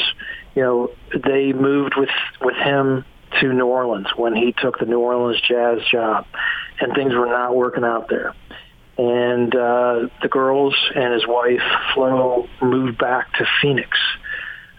you 0.55 0.63
know, 0.63 0.91
they 1.13 1.53
moved 1.53 1.95
with 1.97 2.11
with 2.41 2.57
him 2.57 3.05
to 3.41 3.53
New 3.53 3.67
Orleans 3.67 4.09
when 4.17 4.35
he 4.35 4.53
took 4.53 4.79
the 4.79 4.87
New 4.87 5.01
Orleans 5.01 5.41
Jazz 5.41 5.79
job, 5.91 6.27
and 6.81 6.95
things 6.95 7.15
were 7.15 7.27
not 7.27 7.55
working 7.55 7.85
out 7.85 8.09
there. 8.09 8.35
And 8.99 9.55
uh, 9.55 10.09
the 10.21 10.29
girls 10.29 10.75
and 10.95 11.15
his 11.15 11.27
wife 11.27 11.63
Flo 11.95 12.49
moved 12.61 12.99
back 12.99 13.33
to 13.35 13.47
Phoenix 13.63 13.97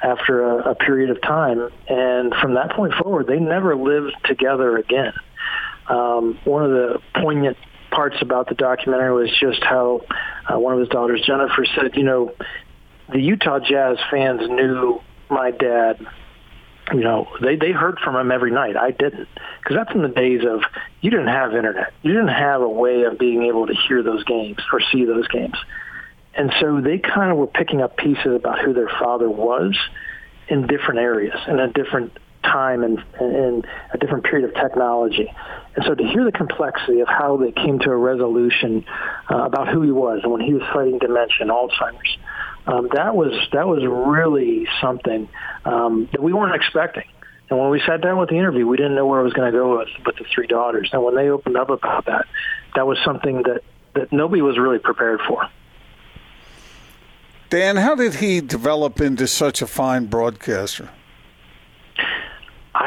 after 0.03 0.43
a, 0.43 0.71
a 0.71 0.75
period 0.75 1.09
of 1.11 1.21
time, 1.21 1.69
and 1.87 2.33
from 2.41 2.55
that 2.55 2.71
point 2.71 2.93
forward, 2.93 3.27
they 3.27 3.39
never 3.39 3.75
lived 3.75 4.15
together 4.25 4.77
again. 4.77 5.13
Um, 5.87 6.37
one 6.43 6.63
of 6.63 6.71
the 6.71 6.99
poignant 7.15 7.57
parts 7.91 8.17
about 8.21 8.49
the 8.49 8.55
documentary 8.55 9.13
was 9.13 9.29
just 9.39 9.63
how 9.63 10.01
uh, 10.51 10.57
one 10.57 10.73
of 10.73 10.79
his 10.79 10.89
daughters, 10.89 11.21
Jennifer, 11.25 11.65
said, 11.75 11.95
you 11.95 12.03
know, 12.03 12.33
the 13.11 13.19
Utah 13.19 13.59
Jazz 13.59 13.97
fans 14.09 14.41
knew 14.41 15.01
my 15.29 15.51
dad. 15.51 16.05
You 16.93 17.01
know, 17.01 17.27
they 17.41 17.55
they 17.55 17.71
heard 17.71 17.99
from 17.99 18.15
him 18.15 18.31
every 18.31 18.51
night. 18.51 18.75
I 18.75 18.91
didn't, 18.91 19.29
because 19.59 19.77
that's 19.77 19.95
in 19.95 20.01
the 20.01 20.09
days 20.09 20.41
of 20.45 20.61
you 20.99 21.09
didn't 21.09 21.27
have 21.27 21.53
internet, 21.53 21.93
you 22.01 22.11
didn't 22.11 22.29
have 22.29 22.61
a 22.61 22.67
way 22.67 23.03
of 23.03 23.17
being 23.17 23.43
able 23.43 23.67
to 23.67 23.73
hear 23.73 24.03
those 24.03 24.23
games 24.25 24.57
or 24.73 24.81
see 24.91 25.05
those 25.05 25.27
games, 25.29 25.55
and 26.33 26.51
so 26.59 26.81
they 26.81 26.97
kind 26.97 27.31
of 27.31 27.37
were 27.37 27.47
picking 27.47 27.81
up 27.81 27.95
pieces 27.95 28.35
about 28.35 28.59
who 28.59 28.73
their 28.73 28.89
father 28.99 29.29
was 29.29 29.77
in 30.49 30.67
different 30.67 30.99
areas 30.99 31.37
and 31.47 31.61
in 31.61 31.71
different 31.71 32.11
time 32.43 32.83
and 32.83 33.03
in 33.19 33.63
a 33.93 33.97
different 33.97 34.23
period 34.23 34.49
of 34.49 34.55
technology. 34.55 35.31
And 35.75 35.85
so 35.85 35.95
to 35.95 36.03
hear 36.03 36.25
the 36.25 36.31
complexity 36.31 36.99
of 36.99 37.07
how 37.07 37.37
they 37.37 37.51
came 37.51 37.79
to 37.79 37.91
a 37.91 37.95
resolution 37.95 38.85
uh, 39.29 39.43
about 39.43 39.69
who 39.69 39.81
he 39.81 39.91
was 39.91 40.21
and 40.23 40.31
when 40.31 40.41
he 40.41 40.53
was 40.53 40.63
fighting 40.73 40.99
dementia 40.99 41.41
and 41.41 41.49
Alzheimer's, 41.49 42.17
um, 42.67 42.89
that 42.93 43.15
was 43.15 43.33
that 43.53 43.67
was 43.67 43.83
really 43.83 44.67
something 44.81 45.27
um, 45.65 46.09
that 46.11 46.21
we 46.21 46.33
weren't 46.33 46.55
expecting. 46.55 47.05
And 47.49 47.59
when 47.59 47.69
we 47.69 47.81
sat 47.85 48.01
down 48.01 48.17
with 48.17 48.29
the 48.29 48.37
interview, 48.37 48.65
we 48.65 48.77
didn't 48.77 48.95
know 48.95 49.05
where 49.05 49.19
it 49.19 49.23
was 49.23 49.33
going 49.33 49.51
to 49.51 49.57
go 49.57 49.79
with, 49.79 49.89
with 50.05 50.15
the 50.15 50.23
three 50.33 50.47
daughters. 50.47 50.89
And 50.93 51.03
when 51.03 51.15
they 51.15 51.29
opened 51.29 51.57
up 51.57 51.69
about 51.69 52.05
that, 52.05 52.25
that 52.75 52.87
was 52.87 52.97
something 53.03 53.43
that, 53.43 53.61
that 53.93 54.13
nobody 54.13 54.41
was 54.41 54.57
really 54.57 54.79
prepared 54.79 55.19
for. 55.27 55.49
Dan, 57.49 57.75
how 57.75 57.95
did 57.95 58.15
he 58.15 58.39
develop 58.39 59.01
into 59.01 59.27
such 59.27 59.61
a 59.61 59.67
fine 59.67 60.05
broadcaster? 60.05 60.89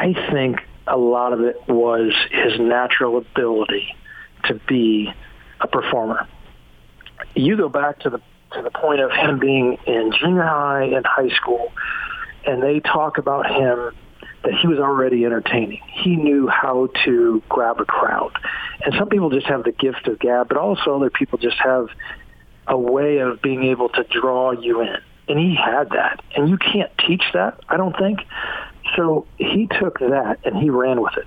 I 0.05 0.13
think 0.31 0.59
a 0.85 0.97
lot 0.97 1.33
of 1.33 1.41
it 1.41 1.55
was 1.67 2.13
his 2.29 2.59
natural 2.59 3.17
ability 3.17 3.95
to 4.43 4.53
be 4.67 5.11
a 5.59 5.67
performer. 5.67 6.27
You 7.33 7.57
go 7.57 7.69
back 7.69 8.01
to 8.01 8.11
the 8.11 8.21
to 8.51 8.61
the 8.61 8.69
point 8.69 9.01
of 9.01 9.11
him 9.11 9.39
being 9.39 9.79
in 9.87 10.13
junior 10.19 10.43
high 10.43 10.83
and 10.83 11.03
high 11.07 11.29
school, 11.29 11.71
and 12.45 12.61
they 12.61 12.81
talk 12.81 13.17
about 13.17 13.47
him 13.47 13.95
that 14.43 14.53
he 14.61 14.67
was 14.67 14.77
already 14.77 15.25
entertaining. 15.25 15.81
He 15.87 16.15
knew 16.15 16.47
how 16.47 16.89
to 17.03 17.41
grab 17.49 17.81
a 17.81 17.85
crowd. 17.85 18.31
And 18.85 18.93
some 18.99 19.09
people 19.09 19.31
just 19.31 19.47
have 19.47 19.63
the 19.63 19.71
gift 19.71 20.07
of 20.07 20.19
gab, 20.19 20.49
but 20.49 20.57
also 20.57 20.97
other 20.97 21.09
people 21.09 21.39
just 21.39 21.57
have 21.57 21.87
a 22.67 22.77
way 22.77 23.17
of 23.17 23.41
being 23.41 23.63
able 23.63 23.89
to 23.89 24.03
draw 24.03 24.51
you 24.51 24.81
in. 24.81 24.97
And 25.27 25.39
he 25.39 25.55
had 25.55 25.89
that. 25.89 26.23
And 26.35 26.47
you 26.47 26.57
can't 26.57 26.91
teach 27.07 27.23
that, 27.33 27.59
I 27.67 27.77
don't 27.77 27.97
think. 27.97 28.19
So 28.95 29.25
he 29.37 29.67
took 29.67 29.99
that 29.99 30.39
and 30.45 30.57
he 30.57 30.69
ran 30.69 31.01
with 31.01 31.17
it. 31.17 31.25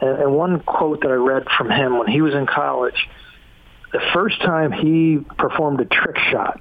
And, 0.00 0.22
and 0.22 0.34
one 0.34 0.60
quote 0.60 1.02
that 1.02 1.10
I 1.10 1.14
read 1.14 1.46
from 1.56 1.70
him 1.70 1.98
when 1.98 2.08
he 2.08 2.20
was 2.20 2.34
in 2.34 2.46
college, 2.46 3.08
the 3.92 4.00
first 4.12 4.40
time 4.40 4.72
he 4.72 5.18
performed 5.38 5.80
a 5.80 5.84
trick 5.84 6.16
shot, 6.30 6.60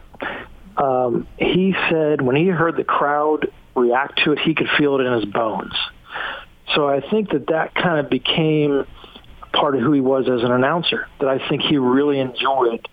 um, 0.77 1.27
he 1.38 1.75
said 1.89 2.22
when 2.22 2.36
he 2.36 2.48
heard 2.48 2.77
the 2.77 2.84
crowd 2.84 3.51
react 3.75 4.22
to 4.24 4.32
it, 4.34 4.39
he 4.39 4.53
could 4.53 4.70
feel 4.77 5.00
it 5.00 5.03
in 5.03 5.13
his 5.13 5.25
bones. 5.25 5.74
So 6.75 6.88
I 6.88 7.01
think 7.01 7.32
that 7.32 7.48
that 7.48 7.74
kind 7.75 8.00
of 8.00 8.10
became 8.10 8.86
part 9.53 9.75
of 9.75 9.82
who 9.82 9.91
he 9.94 10.01
was 10.01 10.27
as 10.29 10.44
an 10.44 10.51
announcer. 10.51 11.08
That 11.20 11.29
I 11.29 11.48
think 11.48 11.62
he 11.62 11.77
really 11.77 12.20
enjoyed 12.20 12.88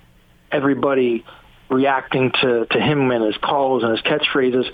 everybody 0.50 1.24
reacting 1.70 2.30
to, 2.42 2.66
to 2.66 2.80
him 2.80 3.10
and 3.10 3.24
his 3.24 3.36
calls 3.38 3.82
and 3.82 3.92
his 3.92 4.00
catchphrases. 4.02 4.64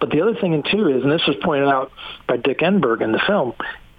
But 0.00 0.10
the 0.10 0.22
other 0.22 0.34
thing 0.34 0.62
too 0.62 0.88
is, 0.88 1.02
and 1.02 1.12
this 1.12 1.26
was 1.26 1.36
pointed 1.42 1.68
out 1.68 1.92
by 2.26 2.38
Dick 2.38 2.60
Enberg 2.60 3.02
in 3.02 3.12
the 3.12 3.20
film, 3.26 3.52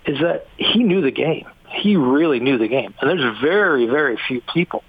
is 0.05 0.19
that 0.19 0.47
he 0.57 0.83
knew 0.83 1.01
the 1.01 1.11
game. 1.11 1.45
He 1.69 1.95
really 1.95 2.39
knew 2.39 2.57
the 2.57 2.67
game. 2.67 2.93
And 2.99 3.09
there's 3.09 3.39
very, 3.39 3.85
very 3.85 4.17
few 4.27 4.41
people 4.53 4.83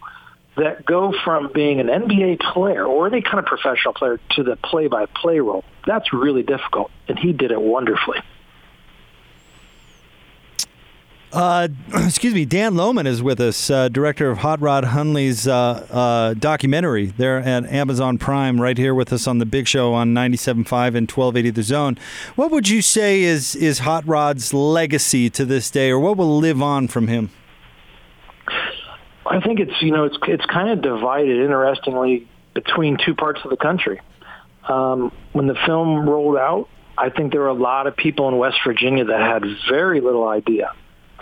that 0.56 0.84
go 0.84 1.14
from 1.24 1.50
being 1.52 1.80
an 1.80 1.86
NBA 1.86 2.40
player 2.40 2.84
or 2.84 3.06
any 3.06 3.22
kind 3.22 3.38
of 3.38 3.46
professional 3.46 3.94
player 3.94 4.20
to 4.36 4.42
the 4.42 4.56
play-by-play 4.56 5.40
role. 5.40 5.64
That's 5.86 6.12
really 6.12 6.42
difficult, 6.42 6.90
and 7.08 7.18
he 7.18 7.32
did 7.32 7.52
it 7.52 7.60
wonderfully. 7.60 8.18
Uh, 11.32 11.68
excuse 11.94 12.34
me, 12.34 12.44
Dan 12.44 12.74
Lohmann 12.74 13.06
is 13.06 13.22
with 13.22 13.40
us, 13.40 13.70
uh, 13.70 13.88
director 13.88 14.30
of 14.30 14.38
Hot 14.38 14.60
Rod 14.60 14.84
Hundley's 14.84 15.48
uh, 15.48 15.86
uh, 15.90 16.34
documentary 16.34 17.06
there 17.06 17.38
at 17.38 17.64
Amazon 17.66 18.18
Prime, 18.18 18.60
right 18.60 18.76
here 18.76 18.94
with 18.94 19.12
us 19.12 19.26
on 19.26 19.38
the 19.38 19.46
Big 19.46 19.66
Show 19.66 19.94
on 19.94 20.12
97.5 20.12 20.94
and 20.94 21.10
1280 21.10 21.50
The 21.50 21.62
Zone. 21.62 21.98
What 22.36 22.50
would 22.50 22.68
you 22.68 22.82
say 22.82 23.22
is 23.22 23.54
is 23.54 23.80
Hot 23.80 24.06
Rod's 24.06 24.52
legacy 24.52 25.30
to 25.30 25.46
this 25.46 25.70
day, 25.70 25.90
or 25.90 25.98
what 25.98 26.18
will 26.18 26.36
live 26.36 26.60
on 26.60 26.86
from 26.88 27.08
him? 27.08 27.30
I 29.24 29.40
think 29.40 29.60
it's 29.60 29.80
you 29.80 29.92
know 29.92 30.04
it's 30.04 30.18
it's 30.28 30.44
kind 30.46 30.68
of 30.68 30.82
divided, 30.82 31.38
interestingly, 31.38 32.28
between 32.52 32.98
two 33.02 33.14
parts 33.14 33.40
of 33.42 33.50
the 33.50 33.56
country. 33.56 34.00
Um, 34.68 35.10
when 35.32 35.46
the 35.46 35.56
film 35.66 36.08
rolled 36.08 36.36
out, 36.36 36.68
I 36.98 37.08
think 37.08 37.32
there 37.32 37.40
were 37.40 37.48
a 37.48 37.54
lot 37.54 37.86
of 37.86 37.96
people 37.96 38.28
in 38.28 38.36
West 38.36 38.58
Virginia 38.66 39.06
that 39.06 39.20
had 39.20 39.44
very 39.70 40.02
little 40.02 40.28
idea 40.28 40.72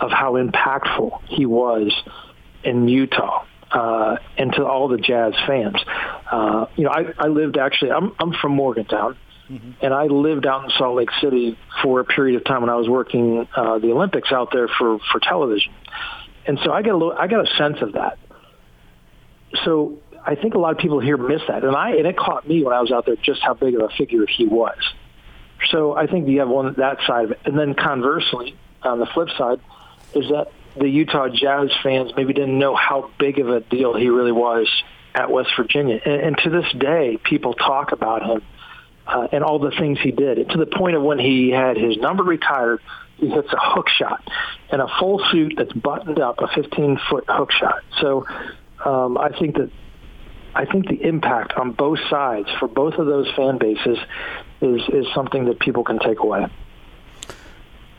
of 0.01 0.11
how 0.11 0.33
impactful 0.33 1.21
he 1.27 1.45
was 1.45 1.93
in 2.63 2.87
Utah 2.87 3.45
uh, 3.71 4.17
and 4.37 4.51
to 4.53 4.65
all 4.65 4.87
the 4.87 4.97
jazz 4.97 5.33
fans. 5.47 5.77
Uh, 6.29 6.65
you 6.75 6.83
know, 6.83 6.91
I, 6.91 7.05
I 7.17 7.27
lived 7.27 7.57
actually, 7.57 7.91
I'm, 7.91 8.13
I'm 8.19 8.33
from 8.33 8.53
Morgantown. 8.53 9.17
Mm-hmm. 9.49 9.85
And 9.85 9.93
I 9.93 10.05
lived 10.05 10.45
out 10.45 10.63
in 10.63 10.69
Salt 10.77 10.95
Lake 10.95 11.09
City 11.19 11.57
for 11.83 11.99
a 11.99 12.05
period 12.05 12.37
of 12.37 12.45
time 12.45 12.61
when 12.61 12.69
I 12.69 12.75
was 12.75 12.87
working 12.87 13.47
uh, 13.53 13.79
the 13.79 13.91
Olympics 13.91 14.31
out 14.31 14.49
there 14.53 14.69
for, 14.69 14.97
for 15.11 15.19
television, 15.19 15.73
and 16.45 16.57
so 16.63 16.71
I 16.71 16.81
got 16.81 16.91
a 16.91 16.97
little, 16.97 17.13
I 17.13 17.27
got 17.27 17.45
a 17.45 17.55
sense 17.57 17.77
of 17.81 17.93
that. 17.93 18.17
So 19.65 19.99
I 20.25 20.35
think 20.35 20.53
a 20.53 20.57
lot 20.57 20.71
of 20.71 20.77
people 20.77 20.99
here 20.99 21.17
miss 21.17 21.41
that, 21.47 21.63
and 21.63 21.75
I 21.75 21.91
and 21.91 22.07
it 22.07 22.17
caught 22.17 22.47
me 22.47 22.63
when 22.63 22.73
I 22.73 22.81
was 22.81 22.91
out 22.91 23.05
there 23.05 23.15
just 23.17 23.41
how 23.41 23.53
big 23.53 23.75
of 23.75 23.81
a 23.81 23.89
figure 23.97 24.25
he 24.25 24.45
was. 24.45 24.77
So 25.69 25.95
I 25.95 26.07
think 26.07 26.27
you 26.27 26.39
have 26.39 26.49
one 26.49 26.73
that 26.77 26.99
side 27.05 27.25
of 27.25 27.31
it, 27.31 27.39
and 27.45 27.57
then 27.57 27.73
conversely, 27.73 28.55
on 28.83 28.99
the 28.99 29.05
flip 29.07 29.29
side, 29.37 29.59
is 30.15 30.29
that 30.29 30.51
the 30.75 30.87
Utah 30.87 31.27
Jazz 31.29 31.69
fans 31.83 32.11
maybe 32.15 32.33
didn't 32.33 32.57
know 32.57 32.75
how 32.75 33.11
big 33.19 33.39
of 33.39 33.49
a 33.49 33.59
deal 33.59 33.95
he 33.95 34.09
really 34.09 34.31
was 34.31 34.69
at 35.13 35.29
West 35.29 35.49
Virginia. 35.57 35.99
And, 36.03 36.21
and 36.21 36.37
to 36.37 36.49
this 36.49 36.71
day, 36.77 37.19
people 37.23 37.53
talk 37.53 37.91
about 37.91 38.23
him 38.23 38.41
uh, 39.05 39.27
and 39.31 39.43
all 39.43 39.59
the 39.59 39.71
things 39.71 39.99
he 40.01 40.11
did. 40.11 40.37
And 40.37 40.49
to 40.49 40.57
the 40.57 40.65
point 40.65 40.95
of 40.95 41.03
when 41.03 41.19
he 41.19 41.49
had 41.49 41.77
his 41.77 41.97
number 41.97 42.23
retired, 42.23 42.81
he 43.17 43.29
hits 43.29 43.51
a 43.51 43.59
hook 43.59 43.89
shot 43.89 44.27
in 44.71 44.79
a 44.79 44.87
full 44.99 45.21
suit 45.31 45.53
that's 45.57 45.73
buttoned 45.73 46.19
up, 46.19 46.39
a 46.39 46.47
15-foot 46.47 47.25
hook 47.27 47.51
shot. 47.51 47.83
So 47.99 48.25
um, 48.83 49.17
I 49.17 49.29
think 49.37 49.55
that 49.57 49.69
I 50.53 50.65
think 50.65 50.87
the 50.87 51.01
impact 51.01 51.53
on 51.53 51.71
both 51.71 51.99
sides 52.09 52.49
for 52.59 52.67
both 52.67 52.95
of 52.95 53.05
those 53.05 53.29
fan 53.35 53.57
bases 53.57 53.97
is 54.61 54.81
is 54.89 55.05
something 55.13 55.45
that 55.45 55.59
people 55.59 55.83
can 55.83 55.99
take 55.99 56.19
away. 56.19 56.47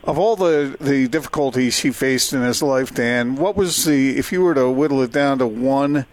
Of 0.04 0.18
all 0.18 0.35
the, 0.35 0.76
the 0.80 1.06
difficulties 1.06 1.78
he 1.78 1.92
faced 1.92 2.32
in 2.32 2.42
his 2.42 2.61
life, 2.61 2.92
Dan, 2.92 3.37
what 3.37 3.56
was 3.56 3.85
the, 3.85 4.18
if 4.18 4.32
you 4.32 4.42
were 4.42 4.54
to 4.54 4.68
whittle 4.68 5.00
it 5.02 5.12
down 5.12 5.38
to 5.38 5.47
one 5.47 6.06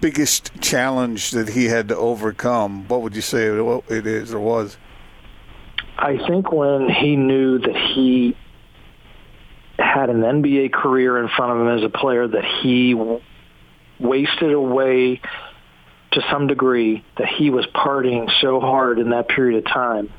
biggest 0.00 0.60
challenge 0.60 1.30
that 1.30 1.50
he 1.50 1.66
had 1.66 1.88
to 1.88 1.96
overcome, 1.96 2.88
what 2.88 3.00
would 3.02 3.14
you 3.14 3.22
say 3.22 3.44
it 3.46 4.06
is 4.06 4.34
or 4.34 4.40
was? 4.40 4.76
I 5.96 6.18
think 6.26 6.50
when 6.50 6.88
he 6.88 7.14
knew 7.14 7.58
that 7.58 7.76
he 7.94 8.36
had 9.78 10.10
an 10.10 10.22
NBA 10.22 10.72
career 10.72 11.18
in 11.18 11.28
front 11.28 11.52
of 11.52 11.60
him 11.60 11.78
as 11.78 11.84
a 11.84 11.96
player 11.96 12.26
that 12.26 12.44
he 12.62 12.94
wasted 14.00 14.52
away 14.52 15.20
to 16.10 16.22
some 16.28 16.48
degree, 16.48 17.04
that 17.18 17.28
he 17.28 17.50
was 17.50 17.66
partying 17.66 18.28
so 18.40 18.58
hard 18.58 18.98
in 18.98 19.10
that 19.10 19.28
period 19.28 19.64
of 19.64 19.72
time 19.72 20.10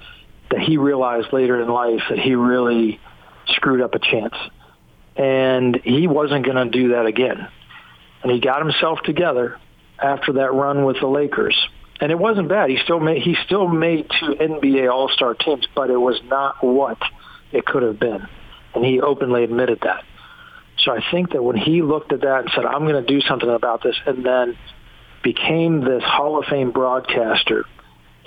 that 0.53 0.61
he 0.61 0.77
realized 0.77 1.33
later 1.33 1.59
in 1.59 1.67
life 1.67 2.01
that 2.09 2.19
he 2.19 2.35
really 2.35 2.99
screwed 3.47 3.81
up 3.81 3.95
a 3.95 3.99
chance. 3.99 4.35
And 5.15 5.75
he 5.83 6.05
wasn't 6.05 6.45
going 6.45 6.57
to 6.57 6.69
do 6.69 6.89
that 6.89 7.07
again. 7.07 7.47
And 8.21 8.31
he 8.31 8.39
got 8.39 8.59
himself 8.61 8.99
together 9.03 9.59
after 9.97 10.33
that 10.33 10.53
run 10.53 10.85
with 10.85 10.97
the 10.99 11.07
Lakers. 11.07 11.57
And 11.99 12.11
it 12.11 12.19
wasn't 12.19 12.49
bad. 12.49 12.69
He 12.69 12.77
still 12.83 12.99
made 12.99 13.23
he 13.23 13.35
still 13.45 13.67
made 13.67 14.09
two 14.19 14.35
NBA 14.35 14.91
All-Star 14.91 15.33
teams, 15.33 15.65
but 15.75 15.89
it 15.89 15.97
was 15.97 16.21
not 16.25 16.63
what 16.63 16.97
it 17.51 17.65
could 17.65 17.81
have 17.81 17.99
been. 17.99 18.27
And 18.75 18.85
he 18.85 19.01
openly 19.01 19.43
admitted 19.43 19.79
that. 19.81 20.03
So 20.79 20.91
I 20.91 21.03
think 21.11 21.31
that 21.31 21.43
when 21.43 21.55
he 21.55 21.81
looked 21.81 22.11
at 22.13 22.21
that 22.21 22.39
and 22.41 22.51
said, 22.53 22.65
I'm 22.65 22.85
going 22.85 23.03
to 23.03 23.13
do 23.13 23.21
something 23.21 23.49
about 23.49 23.81
this, 23.83 23.95
and 24.05 24.25
then 24.25 24.57
became 25.23 25.81
this 25.81 26.03
Hall 26.03 26.37
of 26.39 26.45
Fame 26.45 26.71
broadcaster 26.71 27.65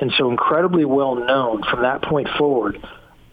and 0.01 0.13
so 0.17 0.31
incredibly 0.31 0.85
well 0.85 1.15
known 1.15 1.63
from 1.63 1.83
that 1.83 2.03
point 2.03 2.29
forward. 2.39 2.81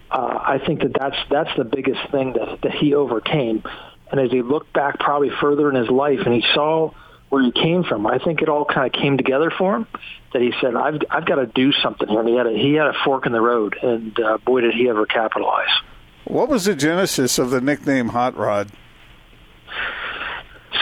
Uh, 0.09 0.39
I 0.41 0.59
think 0.65 0.81
that 0.81 0.93
that's 0.97 1.17
that's 1.29 1.49
the 1.57 1.63
biggest 1.63 1.99
thing 2.11 2.33
that 2.33 2.61
that 2.61 2.71
he 2.71 2.93
overcame. 2.93 3.63
And 4.11 4.19
as 4.19 4.31
he 4.31 4.41
looked 4.43 4.71
back, 4.73 4.99
probably 4.99 5.31
further 5.41 5.69
in 5.69 5.75
his 5.75 5.89
life, 5.89 6.19
and 6.25 6.33
he 6.33 6.43
saw 6.53 6.91
where 7.29 7.41
he 7.41 7.51
came 7.51 7.83
from, 7.83 8.05
I 8.05 8.19
think 8.19 8.43
it 8.43 8.49
all 8.49 8.63
kind 8.63 8.85
of 8.85 9.01
came 9.01 9.17
together 9.17 9.51
for 9.57 9.75
him. 9.75 9.87
That 10.33 10.41
he 10.43 10.53
said, 10.61 10.75
"I've 10.75 11.01
I've 11.09 11.25
got 11.25 11.35
to 11.35 11.47
do 11.47 11.71
something 11.71 12.07
here." 12.07 12.19
And 12.19 12.29
he 12.29 12.35
had 12.35 12.45
a 12.45 12.51
he 12.51 12.73
had 12.73 12.87
a 12.87 12.93
fork 13.03 13.25
in 13.25 13.31
the 13.31 13.41
road, 13.41 13.75
and 13.81 14.17
uh, 14.19 14.37
boy, 14.37 14.61
did 14.61 14.75
he 14.75 14.87
ever 14.87 15.05
capitalize. 15.05 15.69
What 16.25 16.47
was 16.47 16.65
the 16.65 16.75
genesis 16.75 17.39
of 17.39 17.49
the 17.49 17.59
nickname 17.59 18.09
Hot 18.09 18.37
Rod? 18.37 18.71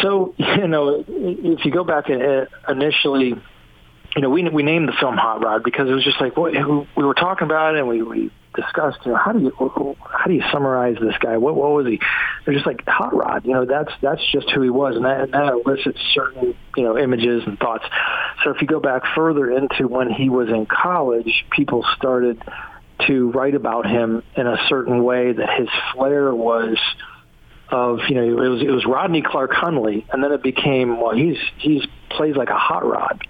So 0.01 0.35
you 0.37 0.67
know, 0.67 1.05
if 1.07 1.63
you 1.63 1.71
go 1.71 1.85
back 1.85 2.09
uh, 2.09 2.45
initially, 2.69 3.41
you 4.15 4.21
know, 4.21 4.29
we 4.29 4.47
we 4.49 4.63
named 4.63 4.89
the 4.89 4.93
film 4.99 5.15
Hot 5.17 5.43
Rod 5.43 5.63
because 5.63 5.89
it 5.89 5.93
was 5.93 6.03
just 6.03 6.19
like 6.19 6.35
well, 6.35 6.87
we 6.95 7.03
were 7.03 7.13
talking 7.13 7.45
about 7.45 7.75
it 7.75 7.79
and 7.79 7.87
we 7.87 8.01
we 8.01 8.31
discussed, 8.55 8.99
you 9.05 9.11
know, 9.11 9.17
how 9.17 9.31
do 9.31 9.39
you 9.39 9.95
how 10.03 10.25
do 10.25 10.33
you 10.33 10.43
summarize 10.51 10.97
this 10.99 11.15
guy? 11.19 11.37
What 11.37 11.55
what 11.55 11.71
was 11.71 11.87
he? 11.87 11.99
They're 12.45 12.53
just 12.53 12.65
like 12.65 12.85
hot 12.85 13.15
rod. 13.15 13.45
You 13.45 13.53
know, 13.53 13.65
that's 13.65 13.91
that's 14.01 14.21
just 14.31 14.49
who 14.51 14.61
he 14.61 14.69
was, 14.69 14.95
and 14.95 15.05
that, 15.05 15.21
and 15.21 15.33
that 15.33 15.53
elicits 15.53 15.99
certain 16.13 16.55
you 16.75 16.83
know 16.83 16.97
images 16.97 17.43
and 17.45 17.57
thoughts. 17.57 17.85
So 18.43 18.51
if 18.51 18.61
you 18.61 18.67
go 18.67 18.79
back 18.79 19.03
further 19.15 19.49
into 19.49 19.87
when 19.87 20.11
he 20.11 20.29
was 20.29 20.49
in 20.49 20.65
college, 20.65 21.45
people 21.51 21.85
started 21.97 22.43
to 23.07 23.31
write 23.31 23.55
about 23.55 23.85
him 23.87 24.23
in 24.35 24.45
a 24.45 24.57
certain 24.67 25.03
way 25.03 25.31
that 25.31 25.59
his 25.59 25.69
flair 25.93 26.33
was 26.35 26.77
of 27.69 27.99
you 28.09 28.15
know 28.15 28.43
it 28.43 28.49
was 28.49 28.61
it 28.61 28.69
was 28.69 28.85
Rodney 28.85 29.21
Clark 29.21 29.53
Hundley, 29.53 30.05
and 30.11 30.23
then 30.23 30.31
it 30.33 30.43
became 30.43 30.99
well 30.99 31.15
he's 31.15 31.37
he's 31.57 31.83
plays 32.09 32.35
like 32.35 32.49
a 32.49 32.57
hot 32.57 32.85
rod, 32.85 33.25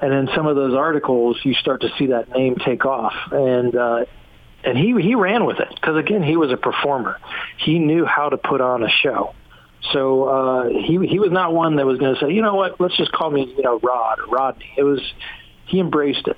and 0.00 0.12
in 0.12 0.28
some 0.34 0.46
of 0.46 0.56
those 0.56 0.74
articles 0.74 1.38
you 1.44 1.54
start 1.54 1.80
to 1.82 1.88
see 1.98 2.06
that 2.06 2.28
name 2.30 2.56
take 2.56 2.84
off, 2.84 3.14
and 3.32 3.74
uh, 3.76 4.04
and 4.64 4.76
he 4.76 4.94
he 5.00 5.14
ran 5.14 5.44
with 5.44 5.58
it 5.60 5.68
because 5.74 5.96
again 5.96 6.22
he 6.22 6.36
was 6.36 6.52
a 6.52 6.56
performer, 6.56 7.18
he 7.58 7.78
knew 7.78 8.04
how 8.04 8.28
to 8.28 8.36
put 8.36 8.60
on 8.60 8.82
a 8.82 8.88
show. 8.88 9.34
So 9.92 10.24
uh, 10.24 10.68
he 10.68 10.98
he 11.06 11.18
was 11.18 11.30
not 11.30 11.52
one 11.52 11.76
that 11.76 11.86
was 11.86 11.98
going 11.98 12.14
to 12.14 12.20
say, 12.20 12.32
you 12.32 12.42
know 12.42 12.54
what, 12.54 12.80
let's 12.80 12.96
just 12.96 13.12
call 13.12 13.30
me 13.30 13.52
you 13.56 13.62
know 13.62 13.78
Rod 13.78 14.20
or 14.20 14.26
Rodney. 14.26 14.70
It 14.76 14.82
was 14.82 15.00
he 15.66 15.80
embraced 15.80 16.26
it. 16.28 16.36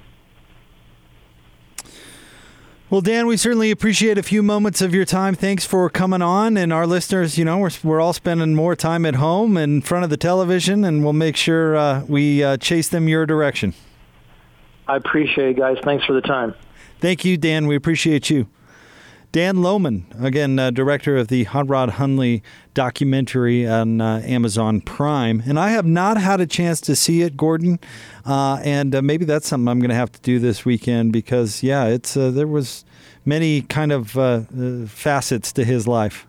Well, 2.90 3.02
Dan, 3.02 3.26
we 3.26 3.36
certainly 3.36 3.70
appreciate 3.70 4.16
a 4.16 4.22
few 4.22 4.42
moments 4.42 4.80
of 4.80 4.94
your 4.94 5.04
time. 5.04 5.34
Thanks 5.34 5.66
for 5.66 5.90
coming 5.90 6.22
on. 6.22 6.56
And 6.56 6.72
our 6.72 6.86
listeners, 6.86 7.36
you 7.36 7.44
know, 7.44 7.58
we're, 7.58 7.70
we're 7.84 8.00
all 8.00 8.14
spending 8.14 8.54
more 8.54 8.74
time 8.74 9.04
at 9.04 9.16
home 9.16 9.58
in 9.58 9.82
front 9.82 10.04
of 10.04 10.10
the 10.10 10.16
television, 10.16 10.84
and 10.84 11.04
we'll 11.04 11.12
make 11.12 11.36
sure 11.36 11.76
uh, 11.76 12.04
we 12.08 12.42
uh, 12.42 12.56
chase 12.56 12.88
them 12.88 13.06
your 13.06 13.26
direction. 13.26 13.74
I 14.86 14.96
appreciate 14.96 15.50
it, 15.50 15.58
guys. 15.58 15.76
Thanks 15.84 16.06
for 16.06 16.14
the 16.14 16.22
time. 16.22 16.54
Thank 16.98 17.26
you, 17.26 17.36
Dan. 17.36 17.66
We 17.66 17.76
appreciate 17.76 18.30
you. 18.30 18.48
Dan 19.30 19.56
Lohmann, 19.56 20.04
again, 20.22 20.58
uh, 20.58 20.70
director 20.70 21.18
of 21.18 21.28
the 21.28 21.44
Hot 21.44 21.68
Rod 21.68 21.90
Hundley 21.90 22.42
documentary 22.72 23.66
on 23.66 24.00
uh, 24.00 24.22
Amazon 24.24 24.80
Prime. 24.80 25.42
And 25.44 25.58
I 25.58 25.70
have 25.70 25.84
not 25.84 26.16
had 26.16 26.40
a 26.40 26.46
chance 26.46 26.80
to 26.82 26.96
see 26.96 27.20
it, 27.20 27.36
Gordon. 27.36 27.78
Uh, 28.24 28.60
and 28.64 28.94
uh, 28.94 29.02
maybe 29.02 29.26
that's 29.26 29.46
something 29.46 29.68
I'm 29.68 29.80
going 29.80 29.90
to 29.90 29.94
have 29.96 30.12
to 30.12 30.20
do 30.22 30.38
this 30.38 30.64
weekend 30.64 31.12
because, 31.12 31.62
yeah, 31.62 31.84
it's 31.84 32.16
uh, 32.16 32.30
there 32.30 32.46
was 32.46 32.86
many 33.26 33.60
kind 33.60 33.92
of 33.92 34.16
uh, 34.16 34.40
facets 34.86 35.52
to 35.52 35.64
his 35.64 35.86
life. 35.86 36.26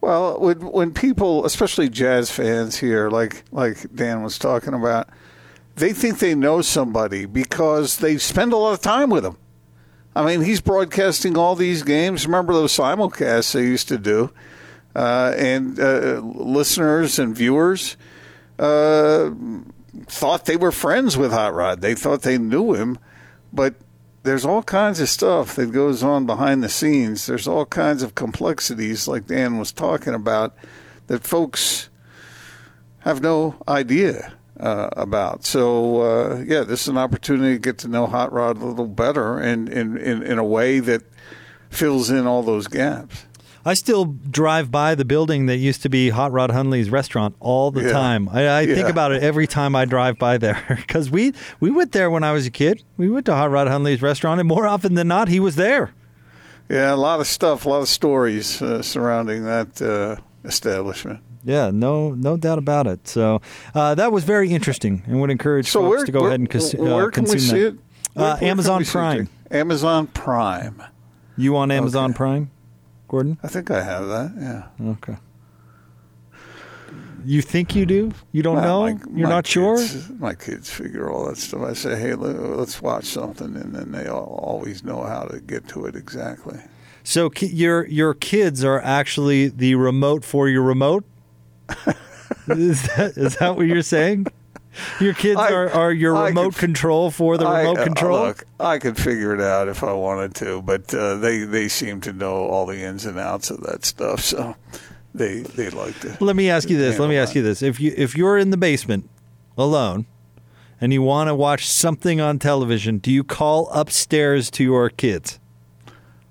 Well, 0.00 0.38
when, 0.38 0.60
when 0.60 0.92
people, 0.94 1.44
especially 1.44 1.88
jazz 1.88 2.30
fans 2.30 2.78
here, 2.78 3.10
like 3.10 3.44
like 3.52 3.92
Dan 3.94 4.22
was 4.22 4.38
talking 4.38 4.72
about, 4.72 5.10
they 5.76 5.92
think 5.92 6.20
they 6.20 6.34
know 6.34 6.62
somebody 6.62 7.26
because 7.26 7.98
they 7.98 8.16
spend 8.18 8.52
a 8.52 8.56
lot 8.56 8.72
of 8.72 8.80
time 8.80 9.10
with 9.10 9.24
them. 9.24 9.36
I 10.14 10.24
mean, 10.24 10.42
he's 10.42 10.60
broadcasting 10.60 11.36
all 11.36 11.54
these 11.54 11.82
games. 11.82 12.26
Remember 12.26 12.52
those 12.52 12.76
simulcasts 12.76 13.52
they 13.52 13.62
used 13.62 13.88
to 13.88 13.98
do? 13.98 14.32
Uh, 14.94 15.32
and 15.36 15.78
uh, 15.78 16.20
listeners 16.20 17.18
and 17.18 17.34
viewers 17.34 17.96
uh, 18.58 19.30
thought 20.06 20.46
they 20.46 20.56
were 20.56 20.72
friends 20.72 21.16
with 21.16 21.30
Hot 21.30 21.54
Rod. 21.54 21.80
They 21.80 21.94
thought 21.94 22.22
they 22.22 22.38
knew 22.38 22.74
him, 22.74 22.98
but 23.52 23.74
there's 24.24 24.44
all 24.44 24.64
kinds 24.64 25.00
of 25.00 25.08
stuff 25.08 25.54
that 25.54 25.72
goes 25.72 26.02
on 26.02 26.26
behind 26.26 26.62
the 26.62 26.68
scenes. 26.68 27.26
There's 27.26 27.46
all 27.46 27.64
kinds 27.64 28.02
of 28.02 28.16
complexities, 28.16 29.06
like 29.06 29.26
Dan 29.26 29.58
was 29.58 29.72
talking 29.72 30.14
about, 30.14 30.56
that 31.06 31.24
folks 31.24 31.88
have 33.00 33.22
no 33.22 33.62
idea 33.68 34.34
uh, 34.60 34.90
about. 34.96 35.44
So 35.44 36.00
uh, 36.02 36.44
yeah, 36.46 36.62
this 36.62 36.82
is 36.82 36.88
an 36.88 36.98
opportunity 36.98 37.54
to 37.54 37.58
get 37.58 37.78
to 37.78 37.88
know 37.88 38.06
Hot 38.06 38.32
Rod 38.32 38.58
a 38.60 38.64
little 38.64 38.86
better, 38.86 39.38
and 39.38 39.68
in, 39.68 39.96
in, 39.96 40.22
in 40.22 40.38
a 40.38 40.44
way 40.44 40.78
that 40.80 41.02
fills 41.70 42.10
in 42.10 42.26
all 42.26 42.42
those 42.42 42.66
gaps. 42.66 43.24
I 43.62 43.74
still 43.74 44.06
drive 44.06 44.70
by 44.70 44.94
the 44.94 45.04
building 45.04 45.44
that 45.46 45.58
used 45.58 45.82
to 45.82 45.90
be 45.90 46.08
Hot 46.08 46.32
Rod 46.32 46.50
Hundley's 46.50 46.88
restaurant 46.88 47.36
all 47.40 47.70
the 47.70 47.82
Yeah. 47.82 47.92
time. 47.92 48.26
I, 48.30 48.60
I 48.60 48.66
think 48.66 48.88
about 48.88 49.12
it 49.12 49.22
every 49.22 49.46
time 49.46 49.76
I 49.76 49.84
drive 49.84 50.18
by 50.18 50.38
there 50.38 50.62
because 50.76 51.10
we 51.10 51.34
we 51.60 51.70
went 51.70 51.92
there 51.92 52.10
when 52.10 52.24
I 52.24 52.32
was 52.32 52.46
a 52.46 52.50
kid. 52.50 52.82
We 52.96 53.10
went 53.10 53.26
to 53.26 53.34
Hot 53.34 53.50
Rod 53.50 53.68
Hundley's 53.68 54.00
restaurant, 54.00 54.40
and 54.40 54.48
more 54.48 54.66
often 54.66 54.94
than 54.94 55.08
not, 55.08 55.28
he 55.28 55.40
was 55.40 55.56
there. 55.56 55.92
Yeah, 56.70 56.94
a 56.94 56.96
lot 56.96 57.20
of 57.20 57.26
stuff, 57.26 57.66
a 57.66 57.68
lot 57.68 57.80
of 57.82 57.88
stories 57.88 58.62
uh, 58.62 58.80
surrounding 58.80 59.44
that 59.44 59.82
uh, 59.82 60.16
establishment. 60.44 61.20
Yeah, 61.44 61.70
no, 61.72 62.10
no 62.12 62.36
doubt 62.36 62.58
about 62.58 62.86
it. 62.86 63.08
So 63.08 63.40
uh, 63.74 63.94
that 63.94 64.12
was 64.12 64.24
very 64.24 64.50
interesting, 64.50 65.02
and 65.06 65.20
would 65.20 65.30
encourage 65.30 65.68
So 65.70 65.80
folks 65.80 65.90
where, 65.96 66.06
to 66.06 66.12
go 66.12 66.20
where, 66.20 66.28
ahead 66.28 66.40
and 66.40 66.50
cons- 66.50 66.74
uh, 66.74 66.78
where 66.78 67.10
can 67.10 67.24
we 67.24 67.30
consume 67.30 67.48
see 67.50 67.60
that. 67.60 67.66
it? 67.68 67.78
Where- 68.14 68.26
Uh, 68.26 68.38
Amazon 68.42 68.82
it, 68.82 68.88
Prime. 68.88 69.28
Amazon 69.50 70.06
Prime. 70.08 70.82
You 71.36 71.56
on 71.56 71.70
Amazon 71.70 72.10
Okay. 72.10 72.16
Prime, 72.18 72.50
Gordon? 73.08 73.38
I 73.42 73.48
think 73.48 73.70
I 73.70 73.82
have 73.82 74.06
that. 74.08 74.32
Yeah. 74.38 74.88
Okay. 74.90 75.16
You 77.24 77.42
think 77.42 77.74
you 77.76 77.84
do? 77.84 78.12
You 78.32 78.42
don't 78.42 78.56
Well, 78.56 78.64
know? 78.86 78.94
my- 78.94 79.00
You're 79.14 79.28
my 79.28 79.34
not 79.34 79.46
sure? 79.46 79.78
My 80.18 80.34
kids 80.34 80.70
figure 80.70 81.10
all 81.10 81.26
that 81.26 81.36
stuff. 81.36 81.60
I 81.62 81.74
say, 81.74 81.98
hey, 81.98 82.14
let's 82.14 82.80
watch 82.80 83.04
something, 83.04 83.56
and 83.56 83.74
then 83.74 83.92
they 83.92 84.06
all, 84.06 84.40
always 84.42 84.82
know 84.82 85.02
how 85.02 85.24
to 85.24 85.38
get 85.40 85.68
to 85.68 85.84
it 85.84 85.94
exactly. 85.96 86.58
So 87.02 87.28
ki- 87.30 87.46
your 87.46 87.86
your 87.86 88.14
kids 88.14 88.62
are 88.64 88.80
actually 88.82 89.48
the 89.48 89.74
remote 89.74 90.24
for 90.24 90.48
your 90.48 90.62
remote. 90.62 91.04
Is 92.48 92.82
that 92.96 93.12
is 93.16 93.36
that 93.36 93.56
what 93.56 93.66
you're 93.66 93.82
saying? 93.82 94.26
Your 95.00 95.14
kids 95.14 95.40
I- 95.40 95.52
are, 95.52 95.68
are 95.70 95.92
your 95.92 96.16
I 96.16 96.28
remote 96.28 96.54
could- 96.54 96.60
control 96.60 97.10
for 97.10 97.36
the 97.36 97.44
I- 97.46 97.60
remote 97.62 97.78
uh, 97.78 97.84
control. 97.84 98.20
Look, 98.26 98.44
I 98.60 98.78
could 98.78 98.96
figure 98.96 99.34
it 99.34 99.40
out 99.40 99.68
if 99.68 99.82
I 99.82 99.92
wanted 99.92 100.34
to, 100.36 100.62
but 100.62 100.92
uh, 100.94 101.16
they 101.16 101.40
they 101.40 101.68
seem 101.68 102.00
to 102.02 102.12
know 102.12 102.44
all 102.46 102.66
the 102.66 102.80
ins 102.80 103.04
and 103.04 103.18
outs 103.18 103.50
of 103.50 103.60
that 103.62 103.84
stuff, 103.84 104.20
so 104.20 104.54
they 105.14 105.40
they 105.40 105.70
like 105.70 105.98
to. 106.00 106.16
Let 106.24 106.36
me 106.36 106.48
ask 106.50 106.70
you 106.70 106.78
this. 106.78 106.98
Let 106.98 107.08
me 107.08 107.16
ask 107.16 107.34
you 107.34 107.42
this. 107.42 107.62
If 107.62 107.80
you 107.80 107.92
if 107.96 108.16
you're 108.16 108.38
in 108.38 108.50
the 108.50 108.56
basement 108.56 109.08
alone 109.58 110.06
and 110.80 110.92
you 110.92 111.02
want 111.02 111.28
to 111.28 111.34
watch 111.34 111.66
something 111.68 112.20
on 112.20 112.38
television, 112.38 112.98
do 112.98 113.10
you 113.10 113.24
call 113.24 113.68
upstairs 113.70 114.50
to 114.52 114.64
your 114.64 114.88
kids? 114.88 115.38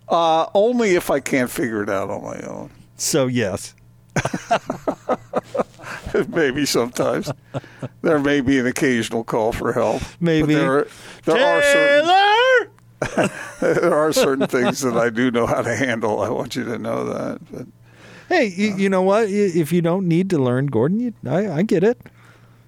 Uh, 0.07 0.47
only 0.55 0.95
if 0.95 1.11
I 1.11 1.19
can't 1.19 1.51
figure 1.51 1.83
it 1.83 1.89
out 1.89 2.09
on 2.09 2.23
my 2.23 2.39
own. 2.41 2.71
So 2.95 3.27
yes. 3.27 3.75
Maybe 6.29 6.65
sometimes 6.65 7.31
there 8.01 8.19
may 8.19 8.41
be 8.41 8.59
an 8.59 8.65
occasional 8.65 9.23
call 9.23 9.51
for 9.51 9.73
help. 9.73 10.01
but 10.01 10.21
Maybe. 10.21 10.55
there, 10.55 10.79
are, 10.79 10.87
there 11.25 11.37
are 11.37 11.61
certain 11.61 12.69
there 13.61 13.93
are 13.93 14.11
certain 14.11 14.47
things 14.47 14.81
that 14.81 14.97
I 14.97 15.09
do 15.09 15.31
know 15.31 15.45
how 15.45 15.61
to 15.61 15.75
handle. 15.75 16.21
I 16.21 16.29
want 16.29 16.55
you 16.55 16.63
to 16.65 16.77
know 16.77 17.05
that. 17.05 17.39
But 17.51 17.67
Hey, 18.29 18.47
you, 18.47 18.73
uh, 18.73 18.77
you 18.77 18.89
know 18.89 19.01
what? 19.01 19.29
If 19.29 19.71
you 19.71 19.81
don't 19.81 20.07
need 20.07 20.29
to 20.29 20.37
learn, 20.37 20.67
Gordon, 20.67 20.99
you, 20.99 21.13
I, 21.27 21.51
I 21.51 21.61
get 21.63 21.83
it. 21.83 21.99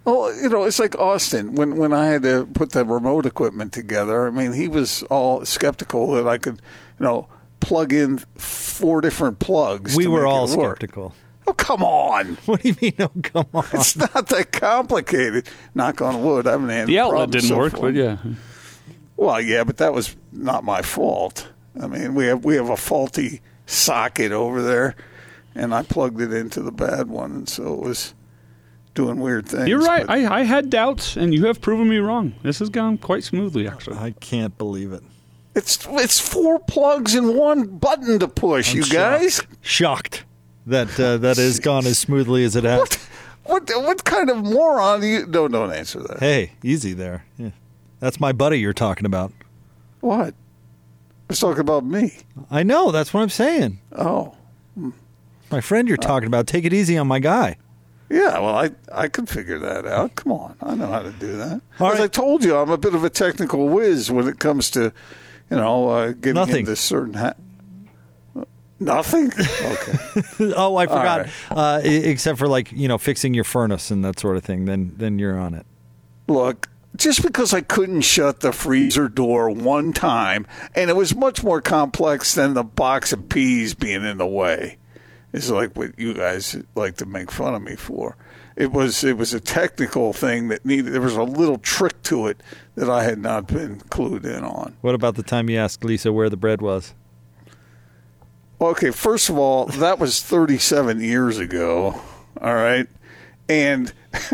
Well, 0.06 0.36
you 0.36 0.49
know, 0.49 0.63
it's 0.63 0.80
like 0.80 0.97
Austin 0.97 1.54
when 1.54 1.75
when 1.75 1.93
I 1.93 2.08
had 2.08 2.23
to 2.23 2.47
put 2.54 2.71
the 2.71 2.84
remote 2.84 3.27
equipment 3.27 3.71
together. 3.71 4.27
I 4.27 4.32
mean, 4.32 4.54
he 4.54 4.67
was 4.67 5.04
all 5.04 5.45
skeptical 5.45 6.12
that 6.13 6.27
I 6.27 6.39
could, 6.39 6.60
you 6.99 7.06
know, 7.06 7.27
plug 7.60 7.93
in 7.93 8.17
four 8.36 9.01
different 9.01 9.38
plugs. 9.38 9.95
We 9.95 10.08
were 10.08 10.25
all 10.25 10.47
skeptical. 10.47 11.13
Oh, 11.47 11.54
come 11.54 11.84
on! 11.84 12.38
What 12.45 12.62
do 12.62 12.69
you 12.69 12.75
mean? 12.82 12.93
Oh, 12.99 13.10
come 13.23 13.47
on. 13.54 13.65
It's 13.73 13.95
not 13.95 14.27
that 14.27 14.51
complicated. 14.51 15.49
Knock 15.73 16.01
on 16.01 16.23
wood. 16.23 16.47
I 16.47 16.51
haven't 16.51 16.69
had 16.69 16.88
The 16.88 16.99
outlet 16.99 17.32
didn't 17.32 17.47
so 17.49 17.58
work, 17.58 17.73
far. 17.73 17.82
but 17.82 17.95
yeah. 17.95 18.17
Well, 19.17 19.39
yeah, 19.41 19.63
but 19.63 19.77
that 19.77 19.93
was 19.93 20.15
not 20.32 20.63
my 20.63 20.82
fault. 20.82 21.47
I 21.82 21.88
mean, 21.88 22.15
we 22.15 22.25
have 22.25 22.43
we 22.45 22.56
have 22.56 22.69
a 22.69 22.77
faulty 22.77 23.41
socket 23.65 24.32
over 24.32 24.62
there, 24.62 24.95
and 25.56 25.73
I 25.73 25.84
plugged 25.84 26.19
it 26.21 26.34
into 26.34 26.62
the 26.62 26.71
bad 26.71 27.08
one, 27.08 27.32
and 27.32 27.49
so 27.49 27.73
it 27.73 27.80
was 27.82 28.13
doing 28.93 29.19
weird 29.19 29.47
things. 29.47 29.67
You're 29.67 29.80
right. 29.80 30.06
but- 30.06 30.13
I, 30.13 30.39
I 30.39 30.43
had 30.43 30.69
doubts, 30.69 31.15
and 31.15 31.34
you 31.34 31.45
have 31.45 31.62
proven 31.62 31.88
me 31.89 31.97
wrong. 31.97 32.34
This 32.43 32.60
has 32.60 32.69
gone 32.69 32.97
quite 32.97 33.23
smoothly, 33.23 33.67
actually. 33.67 33.97
I 33.97 34.12
can't 34.19 34.58
believe 34.58 34.91
it. 34.91 35.01
It's 35.56 35.86
it's 35.91 36.19
four 36.19 36.60
plugs 36.60 37.13
and 37.15 37.36
one 37.36 37.67
button 37.77 38.19
to 38.19 38.27
push. 38.27 38.73
you 38.73 38.84
guys, 38.86 39.41
Shocked 39.62 40.23
that 40.67 41.00
uh, 41.00 41.17
that 41.17 41.38
has 41.38 41.60
gone 41.71 41.86
as 41.86 41.97
smoothly 41.97 42.43
as 42.43 42.56
it 42.56 42.63
has. 42.63 42.80
what 42.80 43.00
what 43.45 43.69
what 43.84 44.04
kind 44.06 44.30
of 44.30 44.38
moron? 44.43 45.04
You 45.04 45.26
no 45.28 45.47
don't 45.47 45.71
answer 45.74 46.00
that. 46.02 46.19
Hey, 46.19 46.52
easy 46.63 46.93
there. 46.93 47.26
Yeah. 47.38 47.52
That's 48.00 48.19
my 48.19 48.32
buddy 48.32 48.60
you're 48.60 48.74
talking 48.74 49.06
about. 49.06 49.32
What? 50.00 50.34
I 50.34 50.34
was 51.30 51.39
talking 51.39 51.62
about 51.62 51.86
me. 51.86 52.17
I 52.50 52.63
know. 52.63 52.91
That's 52.91 53.13
what 53.13 53.21
I'm 53.21 53.30
saying. 53.30 53.80
Oh, 53.95 54.36
My 55.50 55.62
friend 55.62 55.88
you're 55.88 55.97
talking 55.97 56.28
about. 56.28 56.47
Take 56.47 56.65
it 56.65 56.74
easy 56.74 56.97
on 56.97 57.08
my 57.08 57.19
guy. 57.19 57.58
yeah. 58.10 58.39
Well, 58.39 58.56
I 58.56 58.71
I 58.91 59.08
could 59.08 59.30
figure 59.30 59.60
that 59.60 59.86
out. 59.86 60.15
Come 60.15 60.32
on, 60.32 60.56
I 60.62 60.76
know 60.76 60.88
how 60.88 61.02
to 61.02 61.12
do 61.12 61.38
that. 61.38 61.62
All 61.80 61.91
As 61.91 62.00
right. 62.00 62.06
I 62.06 62.08
told 62.08 62.43
you, 62.43 62.58
I'm 62.58 62.69
a 62.69 62.78
bit 62.78 62.95
of 62.95 63.04
a 63.04 63.10
technical 63.10 63.69
whiz 63.69 64.12
when 64.12 64.28
it 64.28 64.39
comes 64.39 64.69
to, 64.71 64.91
you 65.50 65.58
know, 65.58 65.89
uh, 65.89 66.08
getting 66.12 66.34
Nothing. 66.36 66.60
into 66.62 66.76
certain. 66.76 67.13
Ha- 67.15 67.34
Nothing. 68.82 69.28
Okay. 69.28 70.54
oh, 70.58 70.76
I 70.76 70.88
forgot. 70.88 71.20
right. 71.22 71.30
Uh, 71.52 71.82
except 71.84 72.39
for 72.39 72.48
like 72.48 72.72
you 72.72 72.88
know 72.88 72.98
fixing 72.98 73.36
your 73.36 73.44
furnace 73.44 73.91
and 73.91 74.04
that 74.04 74.20
sort 74.20 74.38
of 74.38 74.44
thing. 74.44 74.65
Then 74.65 74.94
then 74.98 75.20
you're 75.20 75.39
on 75.39 75.54
it. 75.54 75.67
Look, 76.28 76.67
just 76.96 77.22
because 77.22 77.54
I 77.54 77.62
couldn't 77.62 78.02
shut 78.02 78.39
the 78.39 78.52
freezer 78.52 79.08
door 79.08 79.52
one 79.52 79.94
time, 79.94 80.48
and 80.74 80.89
it 80.89 80.96
was 80.96 81.15
much 81.15 81.44
more 81.44 81.62
complex 81.62 82.34
than 82.34 82.56
the 82.56 82.63
box 82.63 83.13
of 83.13 83.30
peas 83.30 83.76
being 83.76 84.04
in 84.04 84.17
the 84.17 84.26
way. 84.26 84.78
It's 85.32 85.52
like 85.52 85.78
what 85.78 85.98
you 86.00 86.15
guys 86.15 86.58
like 86.74 86.98
to 86.98 87.06
make 87.06 87.32
fun 87.32 87.54
of 87.54 87.62
me 87.62 87.76
for. 87.76 88.17
It 88.56 88.72
was 88.72 89.04
it 89.04 89.15
was 89.15 89.32
a 89.36 89.39
technical 89.39 90.12
thing 90.12 90.48
that 90.48 90.65
needed. 90.65 90.91
There 90.91 91.02
was 91.02 91.15
a 91.15 91.24
little 91.24 91.60
trick 91.60 92.02
to 92.04 92.26
it 92.26 92.41
that 92.74 92.89
I 92.89 93.04
had 93.04 93.20
not 93.20 93.46
been 93.46 93.78
clued 93.78 94.26
in 94.26 94.44
on. 94.44 94.76
What 94.82 94.96
about 94.96 95.15
the 95.15 95.24
time 95.24 95.52
you 95.52 95.60
asked 95.60 95.84
Lisa 95.84 96.12
where 96.12 96.30
the 96.30 96.38
bread 96.38 96.63
was? 96.63 96.96
Okay, 98.62 98.91
first 98.91 99.28
of 99.30 99.39
all, 99.39 99.65
that 99.65 99.97
was 99.97 100.21
37 100.21 101.02
years 101.02 101.39
ago. 101.39 102.00
All 102.39 102.54
right, 102.54 102.88
and 103.50 103.91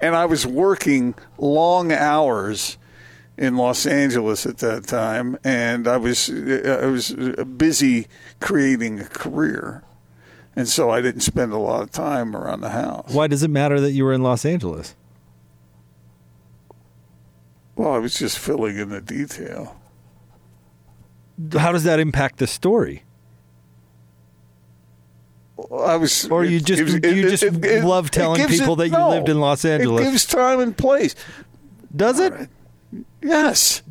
and 0.00 0.16
I 0.16 0.24
was 0.24 0.46
working 0.46 1.14
long 1.36 1.92
hours 1.92 2.78
in 3.36 3.56
Los 3.56 3.84
Angeles 3.84 4.46
at 4.46 4.58
that 4.58 4.86
time, 4.86 5.36
and 5.44 5.86
I 5.86 5.98
was 5.98 6.30
I 6.30 6.86
was 6.86 7.12
busy 7.12 8.06
creating 8.40 9.00
a 9.00 9.04
career, 9.04 9.84
and 10.56 10.66
so 10.66 10.88
I 10.88 11.02
didn't 11.02 11.20
spend 11.20 11.52
a 11.52 11.58
lot 11.58 11.82
of 11.82 11.90
time 11.90 12.34
around 12.34 12.62
the 12.62 12.70
house. 12.70 13.12
Why 13.12 13.26
does 13.26 13.42
it 13.42 13.50
matter 13.50 13.80
that 13.80 13.92
you 13.92 14.02
were 14.02 14.14
in 14.14 14.22
Los 14.22 14.46
Angeles? 14.46 14.94
Well, 17.76 17.92
I 17.92 17.98
was 17.98 18.18
just 18.18 18.38
filling 18.38 18.78
in 18.78 18.88
the 18.88 19.02
detail. 19.02 19.76
How 21.58 21.72
does 21.72 21.84
that 21.84 21.98
impact 22.00 22.38
the 22.38 22.46
story? 22.46 23.02
I 25.72 25.96
was, 25.96 26.26
Or 26.26 26.44
you 26.44 26.60
just- 26.60 27.04
you 27.04 27.30
just 27.30 27.44
love 27.84 28.10
telling 28.10 28.46
people 28.48 28.76
that 28.76 28.86
you 28.88 28.92
no, 28.92 29.10
lived 29.10 29.28
in 29.28 29.40
Los 29.40 29.64
Angeles. 29.64 30.00
It 30.06 30.10
gives 30.10 30.26
time 30.26 30.60
and 30.60 30.76
place. 30.76 31.14
Does 31.94 32.18
it? 32.18 32.32
Yes. 33.22 33.82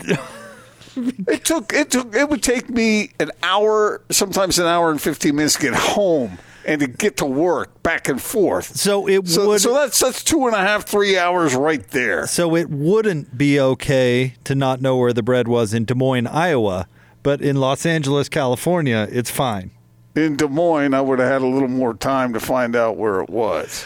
it 0.95 1.43
took 1.45 1.73
it 1.73 1.89
took 1.89 2.13
it 2.15 2.29
would 2.29 2.43
take 2.43 2.69
me 2.69 3.11
an 3.19 3.31
hour, 3.41 4.01
sometimes 4.11 4.59
an 4.59 4.65
hour 4.67 4.91
and 4.91 5.01
fifteen 5.01 5.35
minutes 5.37 5.55
to 5.55 5.61
get 5.61 5.73
home 5.73 6.37
and 6.65 6.81
to 6.81 6.87
get 6.87 7.17
to 7.17 7.25
work 7.25 7.81
back 7.81 8.07
and 8.09 8.21
forth. 8.21 8.75
So 8.75 9.07
it 9.07 9.27
So, 9.27 9.47
would. 9.47 9.61
so 9.61 9.73
that's 9.73 9.99
that's 9.99 10.23
two 10.23 10.45
and 10.47 10.55
a 10.55 10.59
half, 10.59 10.85
three 10.85 11.17
hours 11.17 11.55
right 11.55 11.85
there. 11.89 12.27
So 12.27 12.55
it 12.55 12.69
wouldn't 12.69 13.37
be 13.37 13.59
okay 13.59 14.33
to 14.43 14.53
not 14.53 14.81
know 14.81 14.97
where 14.97 15.13
the 15.13 15.23
bread 15.23 15.47
was 15.47 15.73
in 15.73 15.85
Des 15.85 15.95
Moines, 15.95 16.27
Iowa, 16.27 16.87
but 17.23 17.41
in 17.41 17.55
Los 17.55 17.85
Angeles, 17.85 18.29
California, 18.29 19.07
it's 19.11 19.31
fine. 19.31 19.71
In 20.15 20.35
Des 20.35 20.47
Moines, 20.47 20.93
I 20.93 21.01
would 21.01 21.17
have 21.17 21.27
had 21.27 21.41
a 21.41 21.47
little 21.47 21.67
more 21.67 21.95
time 21.95 22.33
to 22.33 22.39
find 22.39 22.75
out 22.75 22.97
where 22.97 23.21
it 23.21 23.29
was. 23.29 23.85